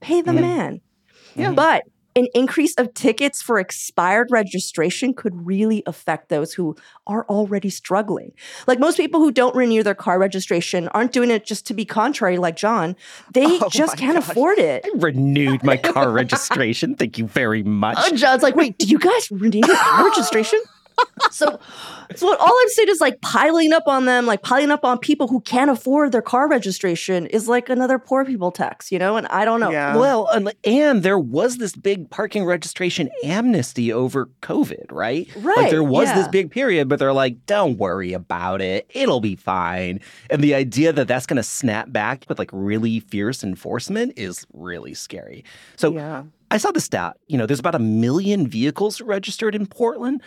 Pay 0.00 0.20
the 0.22 0.34
Yeah. 0.34 0.40
man. 0.40 0.80
Yeah. 1.36 1.52
But 1.52 1.84
an 2.16 2.26
increase 2.34 2.74
of 2.76 2.92
tickets 2.94 3.40
for 3.42 3.58
expired 3.58 4.28
registration 4.30 5.14
could 5.14 5.46
really 5.46 5.82
affect 5.86 6.28
those 6.28 6.52
who 6.52 6.76
are 7.06 7.24
already 7.28 7.70
struggling. 7.70 8.32
Like 8.66 8.78
most 8.78 8.96
people 8.96 9.20
who 9.20 9.30
don't 9.30 9.54
renew 9.54 9.82
their 9.82 9.94
car 9.94 10.18
registration 10.18 10.88
aren't 10.88 11.12
doing 11.12 11.30
it 11.30 11.44
just 11.46 11.66
to 11.66 11.74
be 11.74 11.84
contrary, 11.84 12.38
like 12.38 12.56
John. 12.56 12.96
They 13.32 13.44
Oh 13.60 13.68
just 13.70 13.96
can't 13.96 14.18
gosh. 14.18 14.28
afford 14.30 14.58
it. 14.58 14.84
I 14.84 14.90
renewed 14.96 15.62
my 15.62 15.76
car 15.78 16.10
registration. 16.10 16.94
Thank 16.96 17.18
you 17.18 17.26
very 17.26 17.62
much. 17.62 17.98
Uh, 18.10 18.16
John's 18.16 18.42
like, 18.42 18.56
wait, 18.56 18.78
do 18.78 18.86
you 18.86 18.98
guys 18.98 19.30
renew 19.30 19.60
your 19.66 19.76
car 19.76 20.06
registration? 20.08 20.60
So, 21.30 21.60
so 22.16 22.26
what 22.26 22.40
all 22.40 22.58
I'm 22.60 22.68
saying 22.70 22.88
is 22.88 23.00
like 23.00 23.20
piling 23.20 23.72
up 23.72 23.84
on 23.86 24.04
them, 24.04 24.26
like 24.26 24.42
piling 24.42 24.70
up 24.70 24.84
on 24.84 24.98
people 24.98 25.28
who 25.28 25.40
can't 25.40 25.70
afford 25.70 26.12
their 26.12 26.22
car 26.22 26.48
registration 26.48 27.26
is 27.26 27.46
like 27.46 27.68
another 27.68 27.98
poor 27.98 28.24
people 28.24 28.50
tax, 28.50 28.90
you 28.90 28.98
know? 28.98 29.16
And 29.16 29.26
I 29.28 29.44
don't 29.44 29.60
know. 29.60 29.70
Yeah. 29.70 29.96
Well, 29.96 30.28
and, 30.32 30.52
and 30.64 31.02
there 31.02 31.18
was 31.18 31.58
this 31.58 31.76
big 31.76 32.10
parking 32.10 32.44
registration 32.44 33.10
amnesty 33.22 33.92
over 33.92 34.28
COVID, 34.42 34.86
right? 34.90 35.28
Like 35.36 35.56
Right, 35.56 35.70
there 35.70 35.84
was 35.84 36.12
this 36.14 36.28
big 36.28 36.50
period, 36.50 36.88
but 36.88 36.98
they're 36.98 37.12
like, 37.12 37.46
don't 37.46 37.78
worry 37.78 38.12
about 38.12 38.60
it. 38.60 38.86
It'll 38.90 39.20
be 39.20 39.36
fine. 39.36 40.00
And 40.30 40.42
the 40.42 40.54
idea 40.54 40.92
that 40.92 41.06
that's 41.06 41.26
going 41.26 41.36
to 41.36 41.42
snap 41.42 41.92
back 41.92 42.24
with 42.28 42.38
like 42.38 42.50
really 42.52 43.00
fierce 43.00 43.44
enforcement 43.44 44.14
is 44.16 44.46
really 44.52 44.94
scary. 44.94 45.44
So 45.76 45.92
Yeah. 45.92 46.24
I 46.52 46.56
saw 46.56 46.72
the 46.72 46.80
stat. 46.80 47.16
You 47.28 47.38
know, 47.38 47.46
there's 47.46 47.60
about 47.60 47.76
a 47.76 47.80
million 47.80 48.48
vehicles 48.48 49.00
registered 49.00 49.54
in 49.54 49.66
Portland. 49.66 50.20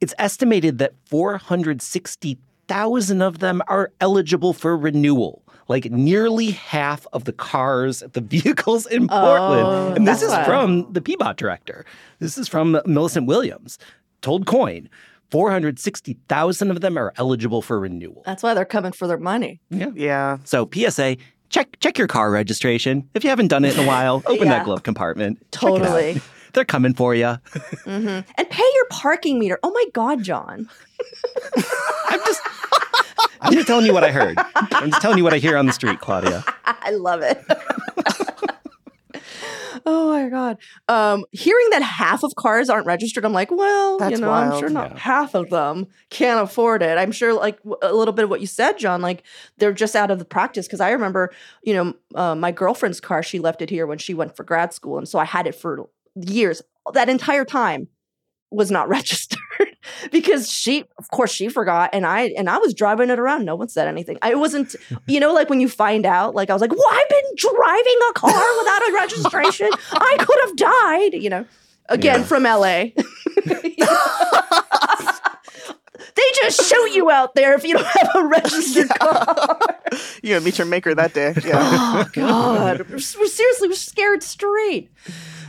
It's 0.00 0.14
estimated 0.18 0.78
that 0.78 0.92
460,000 1.06 3.22
of 3.22 3.38
them 3.38 3.62
are 3.68 3.90
eligible 4.00 4.52
for 4.52 4.76
renewal. 4.76 5.42
Like 5.68 5.90
nearly 5.90 6.50
half 6.52 7.06
of 7.12 7.24
the 7.24 7.32
cars, 7.32 8.02
the 8.12 8.20
vehicles 8.22 8.86
in 8.86 9.08
Portland. 9.08 9.66
Oh, 9.66 9.92
and 9.94 10.06
this 10.08 10.22
is 10.22 10.30
why. 10.30 10.44
from 10.44 10.90
the 10.92 11.00
PBOT 11.00 11.36
director. 11.36 11.84
This 12.20 12.38
is 12.38 12.48
from 12.48 12.80
Millicent 12.86 13.26
Williams. 13.26 13.78
Told 14.22 14.46
KOIN, 14.46 14.88
460,000 15.30 16.70
of 16.70 16.80
them 16.80 16.96
are 16.96 17.12
eligible 17.16 17.60
for 17.60 17.78
renewal. 17.78 18.22
That's 18.24 18.42
why 18.42 18.54
they're 18.54 18.64
coming 18.64 18.92
for 18.92 19.06
their 19.06 19.18
money. 19.18 19.60
Yeah. 19.70 19.90
Yeah. 19.94 20.38
So 20.44 20.68
PSA, 20.72 21.18
check 21.50 21.76
check 21.80 21.98
your 21.98 22.06
car 22.08 22.30
registration. 22.30 23.06
If 23.14 23.24
you 23.24 23.30
haven't 23.30 23.48
done 23.48 23.64
it 23.66 23.76
in 23.76 23.84
a 23.84 23.86
while, 23.86 24.22
open 24.26 24.46
Yeah. 24.48 24.54
that 24.58 24.64
glove 24.64 24.82
compartment. 24.84 25.38
Check 25.52 25.64
it 25.64 25.66
out. 25.66 25.78
Totally. 25.78 26.20
They're 26.52 26.64
coming 26.64 26.94
for 26.94 27.14
you. 27.14 27.38
hmm 27.84 28.20
And 28.36 28.50
pay 28.50 28.64
your 28.74 28.86
parking 28.90 29.38
meter. 29.38 29.58
Oh 29.62 29.70
my 29.70 29.84
God, 29.92 30.22
John. 30.22 30.68
I'm 32.08 32.20
just 32.26 32.40
I'm 33.40 33.52
just 33.52 33.66
telling 33.66 33.86
you 33.86 33.92
what 33.92 34.04
I 34.04 34.10
heard. 34.10 34.38
I'm 34.72 34.90
just 34.90 35.00
telling 35.00 35.18
you 35.18 35.24
what 35.24 35.34
I 35.34 35.38
hear 35.38 35.56
on 35.56 35.66
the 35.66 35.72
street, 35.72 36.00
Claudia. 36.00 36.44
I 36.64 36.90
love 36.90 37.22
it. 37.22 37.44
oh 39.86 40.08
my 40.10 40.28
god. 40.28 40.58
Um, 40.88 41.24
hearing 41.32 41.68
that 41.70 41.82
half 41.82 42.22
of 42.22 42.34
cars 42.34 42.68
aren't 42.68 42.86
registered, 42.86 43.24
I'm 43.24 43.32
like, 43.32 43.50
well, 43.50 43.98
That's 43.98 44.12
you 44.12 44.18
know, 44.18 44.32
I'm 44.32 44.58
sure 44.58 44.68
not 44.68 44.92
Yeah. 44.92 44.98
half 44.98 45.34
of 45.34 45.50
them 45.50 45.86
can't 46.10 46.40
afford 46.40 46.82
it. 46.82 46.98
I'm 46.98 47.12
sure, 47.12 47.32
like 47.32 47.58
w- 47.58 47.76
a 47.82 47.92
little 47.94 48.12
bit 48.12 48.24
of 48.24 48.30
what 48.30 48.40
you 48.40 48.46
said, 48.46 48.78
John. 48.78 49.00
Like 49.02 49.22
they're 49.58 49.72
just 49.72 49.96
out 49.96 50.10
of 50.10 50.18
the 50.18 50.24
practice. 50.24 50.66
Because 50.66 50.80
I 50.80 50.90
remember, 50.90 51.30
you 51.62 51.74
know, 51.74 51.94
uh, 52.14 52.34
my 52.34 52.50
girlfriend's 52.50 53.00
car. 53.00 53.22
She 53.22 53.38
left 53.38 53.62
it 53.62 53.70
here 53.70 53.86
when 53.86 53.98
she 53.98 54.14
went 54.14 54.36
for 54.36 54.44
grad 54.44 54.72
school, 54.72 54.98
and 54.98 55.08
so 55.08 55.18
I 55.18 55.24
had 55.24 55.46
it 55.46 55.54
for 55.54 55.86
years. 56.26 56.62
That 56.94 57.08
entire 57.08 57.44
time 57.44 57.88
was 58.50 58.70
not 58.70 58.88
registered 58.98 59.38
because 60.10 60.50
she 60.50 60.84
of 60.98 61.10
course 61.10 61.30
she 61.30 61.48
forgot 61.48 61.90
and 61.92 62.06
i 62.06 62.28
and 62.36 62.48
i 62.48 62.56
was 62.58 62.72
driving 62.74 63.10
it 63.10 63.18
around 63.18 63.44
no 63.44 63.54
one 63.54 63.68
said 63.68 63.86
anything 63.88 64.16
i 64.22 64.34
wasn't 64.34 64.74
you 65.06 65.20
know 65.20 65.32
like 65.34 65.50
when 65.50 65.60
you 65.60 65.68
find 65.68 66.06
out 66.06 66.34
like 66.34 66.48
i 66.48 66.52
was 66.54 66.60
like 66.62 66.70
well 66.70 66.84
i've 66.90 67.08
been 67.08 67.24
driving 67.36 67.98
a 68.08 68.12
car 68.14 68.58
without 68.58 68.88
a 68.88 68.92
registration 68.94 69.68
i 69.92 70.16
could 70.18 70.38
have 70.46 70.56
died 70.56 71.14
you 71.22 71.28
know 71.30 71.44
again 71.90 72.20
Yeah. 72.20 72.26
from 72.26 72.42
la 72.44 72.60
they 76.14 76.22
just 76.42 76.68
shoot 76.68 76.92
you 76.94 77.10
out 77.10 77.34
there 77.34 77.54
if 77.54 77.64
you 77.64 77.74
don't 77.74 77.86
have 77.86 78.10
a 78.14 78.26
registered 78.26 78.88
car 78.90 79.58
You 80.22 80.34
gonna 80.34 80.44
meet 80.44 80.58
your 80.58 80.66
maker 80.66 80.94
that 80.94 81.12
day. 81.14 81.34
Oh, 81.36 81.40
yeah. 81.44 81.58
oh 81.60 82.06
god 82.12 82.78
we're, 82.88 82.94
we're 82.96 82.98
seriously 83.26 83.68
we're 83.68 83.74
scared 83.74 84.22
straight 84.22 84.90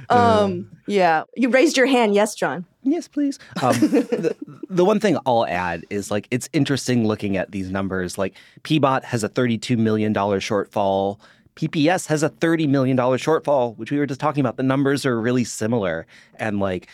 um 0.10 0.70
yeah 0.88 1.24
you 1.36 1.50
raised 1.50 1.78
your 1.78 1.86
hand 1.86 2.14
yes 2.14 2.36
john 2.36 2.66
Yes, 2.84 3.08
please. 3.08 3.40
Um, 3.62 3.74
the, 3.80 4.36
the 4.70 4.86
one 4.86 5.00
thing 5.00 5.18
I'll 5.26 5.46
add 5.46 5.86
is 5.90 6.10
like 6.12 6.28
it's 6.32 6.48
interesting 6.54 7.06
looking 7.06 7.36
at 7.36 7.52
these 7.52 7.70
numbers. 7.70 8.18
Like 8.18 8.36
PBOT 8.62 9.04
has 9.04 9.24
a 9.24 9.30
$32 9.30 9.78
million 9.78 10.14
shortfall. 10.14 11.20
PPS 11.56 12.08
has 12.08 12.24
a 12.24 12.30
$30 12.30 12.70
million 12.70 12.96
shortfall, 12.96 13.76
which 13.78 13.92
we 13.92 13.98
were 13.98 14.06
just 14.06 14.22
talking 14.22 14.40
about. 14.40 14.56
The 14.56 14.64
numbers 14.64 15.06
are 15.06 15.20
really 15.20 15.44
similar. 15.44 16.08
And 16.36 16.60
like 16.60 16.88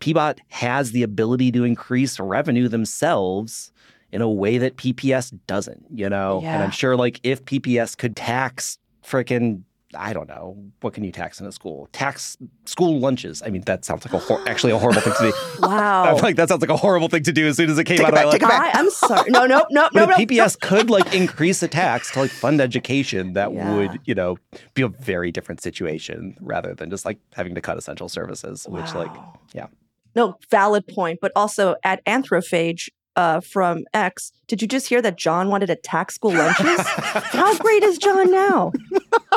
PBOT 0.00 0.38
has 0.48 0.92
the 0.92 1.02
ability 1.02 1.52
to 1.52 1.64
increase 1.64 2.18
revenue 2.18 2.68
themselves 2.68 3.72
in 4.10 4.22
a 4.22 4.28
way 4.28 4.58
that 4.58 4.76
PPS 4.76 5.38
doesn't, 5.46 5.84
you 5.90 6.08
know? 6.08 6.40
And 6.54 6.62
I'm 6.62 6.70
sure 6.70 6.96
like 6.96 7.20
if 7.22 7.44
PPS 7.44 7.96
could 7.96 8.16
tax 8.16 8.78
frickin' 9.04 9.62
I 9.94 10.12
don't 10.12 10.28
know. 10.28 10.56
What 10.80 10.94
can 10.94 11.04
you 11.04 11.12
tax 11.12 11.40
in 11.40 11.46
a 11.46 11.52
school? 11.52 11.88
Tax 11.92 12.36
school 12.64 12.98
lunches. 12.98 13.42
I 13.44 13.50
mean, 13.50 13.62
that 13.62 13.84
sounds 13.84 14.04
like 14.04 14.14
a 14.14 14.18
hor- 14.18 14.46
actually 14.48 14.72
a 14.72 14.78
horrible 14.78 15.00
thing 15.02 15.12
to 15.18 15.22
do. 15.30 15.32
wow 15.66 16.04
I'm 16.04 16.16
like 16.22 16.36
that 16.36 16.48
sounds 16.48 16.60
like 16.62 16.70
a 16.70 16.76
horrible 16.76 17.08
thing 17.08 17.22
to 17.24 17.32
do 17.32 17.46
as 17.46 17.56
soon 17.56 17.68
as 17.70 17.78
it 17.78 17.84
came 17.84 17.98
Take 17.98 18.06
out 18.06 18.14
it 18.14 18.18
of 18.18 18.24
my 18.24 18.38
back, 18.38 18.42
life. 18.42 18.50
back. 18.72 18.76
I'm 18.76 18.90
sorry. 18.90 19.30
No, 19.30 19.46
no, 19.46 19.66
no, 19.70 19.88
But 19.92 19.94
no, 19.94 20.02
if 20.04 20.08
no. 20.10 20.16
PPS 20.16 20.60
could 20.60 20.88
like 20.90 21.14
increase 21.14 21.60
the 21.60 21.68
tax 21.68 22.10
to 22.12 22.20
like 22.20 22.30
fund 22.30 22.60
education, 22.60 23.34
that 23.34 23.52
Yeah. 23.52 23.74
would, 23.74 24.00
you 24.04 24.14
know, 24.14 24.38
be 24.74 24.82
a 24.82 24.88
very 24.88 25.30
different 25.30 25.60
situation 25.62 26.36
rather 26.40 26.74
than 26.74 26.88
just 26.90 27.04
like 27.04 27.18
having 27.34 27.54
to 27.54 27.60
cut 27.60 27.76
essential 27.78 28.08
services, 28.08 28.66
which 28.68 28.94
like 28.94 29.10
yeah. 29.52 29.66
No, 30.14 30.36
valid 30.50 30.86
point. 30.86 31.18
But 31.22 31.32
also 31.36 31.76
at 31.84 32.04
Anthrophage 32.04 32.88
uh, 33.16 33.40
from 33.40 33.84
X, 33.94 34.32
did 34.46 34.62
you 34.62 34.68
just 34.68 34.88
hear 34.88 35.02
that 35.02 35.16
John 35.16 35.48
wanted 35.48 35.66
to 35.66 35.76
tax 35.76 36.14
school 36.14 36.32
lunches? 36.32 36.80
How 36.86 37.56
great 37.58 37.82
is 37.82 37.98
John 37.98 38.30
now? 38.30 38.72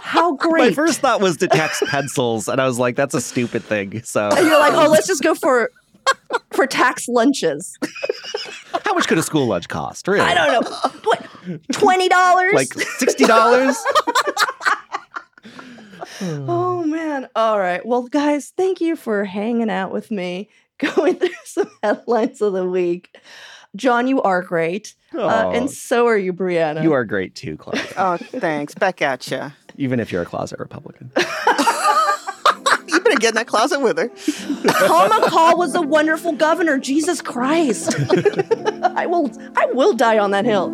How 0.01 0.35
great! 0.35 0.69
My 0.69 0.73
first 0.73 0.99
thought 1.01 1.21
was 1.21 1.37
to 1.37 1.47
tax 1.47 1.81
pencils, 1.87 2.47
and 2.47 2.61
I 2.61 2.65
was 2.67 2.79
like, 2.79 2.95
that's 2.95 3.13
a 3.13 3.21
stupid 3.21 3.63
thing. 3.63 4.01
So 4.03 4.29
and 4.29 4.45
you're 4.47 4.59
like, 4.59 4.73
oh, 4.73 4.89
let's 4.89 5.07
just 5.07 5.23
go 5.23 5.35
for 5.35 5.71
for 6.51 6.67
tax 6.67 7.07
lunches. 7.07 7.77
how 8.85 8.93
much 8.93 9.07
could 9.07 9.17
a 9.17 9.23
school 9.23 9.47
lunch 9.47 9.67
cost? 9.67 10.07
Really? 10.07 10.21
I 10.21 10.33
don't 10.33 10.51
know. 10.63 10.89
What? 11.03 11.27
Twenty 11.73 12.09
dollars? 12.09 12.53
Like 12.53 12.73
sixty 12.73 13.25
dollars? 13.25 13.77
Oh 16.21 16.83
man. 16.83 17.27
All 17.35 17.59
right. 17.59 17.85
Well, 17.85 18.03
guys, 18.03 18.53
thank 18.55 18.79
you 18.79 18.95
for 18.95 19.25
hanging 19.25 19.69
out 19.69 19.91
with 19.91 20.11
me, 20.11 20.49
going 20.77 21.15
through 21.15 21.29
some 21.43 21.69
headlines 21.83 22.41
of 22.41 22.53
the 22.53 22.67
week. 22.67 23.17
John, 23.75 24.07
you 24.07 24.21
are 24.21 24.41
great. 24.41 24.95
Uh, 25.13 25.51
and 25.53 25.69
so 25.69 26.07
are 26.07 26.17
you, 26.17 26.33
Brianna. 26.33 26.83
you 26.83 26.93
are 26.93 27.05
great 27.05 27.35
too, 27.35 27.57
Claudia. 27.57 27.83
Oh, 27.97 28.17
thanks. 28.17 28.73
Back 28.75 29.01
at 29.01 29.29
you. 29.31 29.51
Even 29.77 29.99
if 29.99 30.11
you're 30.11 30.21
a 30.21 30.25
closet 30.25 30.59
Republican. 30.59 31.11
You 32.87 32.99
better 33.01 33.17
get 33.19 33.29
in 33.29 33.35
that 33.35 33.47
closet 33.47 33.79
with 33.81 33.97
her. 33.97 34.07
Paul 34.87 35.09
McCall 35.09 35.57
was 35.57 35.75
a 35.75 35.81
wonderful 35.81 36.31
governor. 36.33 36.77
Jesus 36.77 37.21
Christ. 37.21 37.95
I 38.83 39.05
will 39.05 39.31
I 39.57 39.65
will 39.67 39.93
die 39.93 40.17
on 40.19 40.31
that 40.31 40.45
hill. 40.45 40.69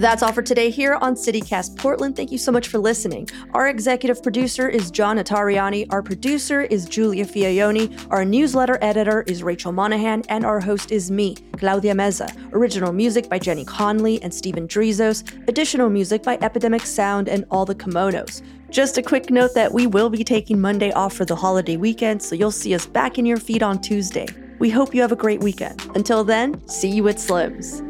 That's 0.00 0.22
all 0.22 0.32
for 0.32 0.40
today 0.40 0.70
here 0.70 0.94
on 0.94 1.14
CityCast 1.14 1.76
Portland. 1.76 2.16
Thank 2.16 2.32
you 2.32 2.38
so 2.38 2.50
much 2.50 2.68
for 2.68 2.78
listening. 2.78 3.28
Our 3.52 3.68
executive 3.68 4.22
producer 4.22 4.66
is 4.66 4.90
John 4.90 5.18
Notarianni. 5.18 5.88
Our 5.90 6.02
producer 6.02 6.62
is 6.62 6.86
Julia 6.86 7.26
Fiaioni. 7.26 8.06
Our 8.10 8.24
newsletter 8.24 8.78
editor 8.80 9.24
is 9.26 9.42
Rachel 9.42 9.72
Monahan. 9.72 10.22
And 10.30 10.46
our 10.46 10.58
host 10.58 10.90
is 10.90 11.10
me, 11.10 11.36
Claudia 11.58 11.92
Meza. 11.92 12.34
Original 12.54 12.94
music 12.94 13.28
by 13.28 13.38
Jenny 13.38 13.66
Conley 13.66 14.22
and 14.22 14.32
Stephen 14.32 14.66
Drizos. 14.66 15.22
Additional 15.48 15.90
music 15.90 16.22
by 16.22 16.38
Epidemic 16.40 16.86
Sound 16.86 17.28
and 17.28 17.44
All 17.50 17.66
the 17.66 17.74
Kimonos. 17.74 18.40
Just 18.70 18.96
a 18.96 19.02
quick 19.02 19.28
note 19.28 19.52
that 19.54 19.70
we 19.70 19.86
will 19.86 20.08
be 20.08 20.24
taking 20.24 20.58
Monday 20.58 20.92
off 20.92 21.12
for 21.12 21.26
the 21.26 21.36
holiday 21.36 21.76
weekend, 21.76 22.22
so 22.22 22.34
you'll 22.34 22.50
see 22.50 22.74
us 22.74 22.86
back 22.86 23.18
in 23.18 23.26
your 23.26 23.36
feed 23.36 23.62
on 23.62 23.78
Tuesday. 23.78 24.28
We 24.60 24.70
hope 24.70 24.94
you 24.94 25.02
have 25.02 25.12
a 25.12 25.16
great 25.16 25.42
weekend. 25.42 25.86
Until 25.94 26.24
then, 26.24 26.66
see 26.68 26.88
you 26.88 27.06
at 27.08 27.20
Slim's. 27.20 27.82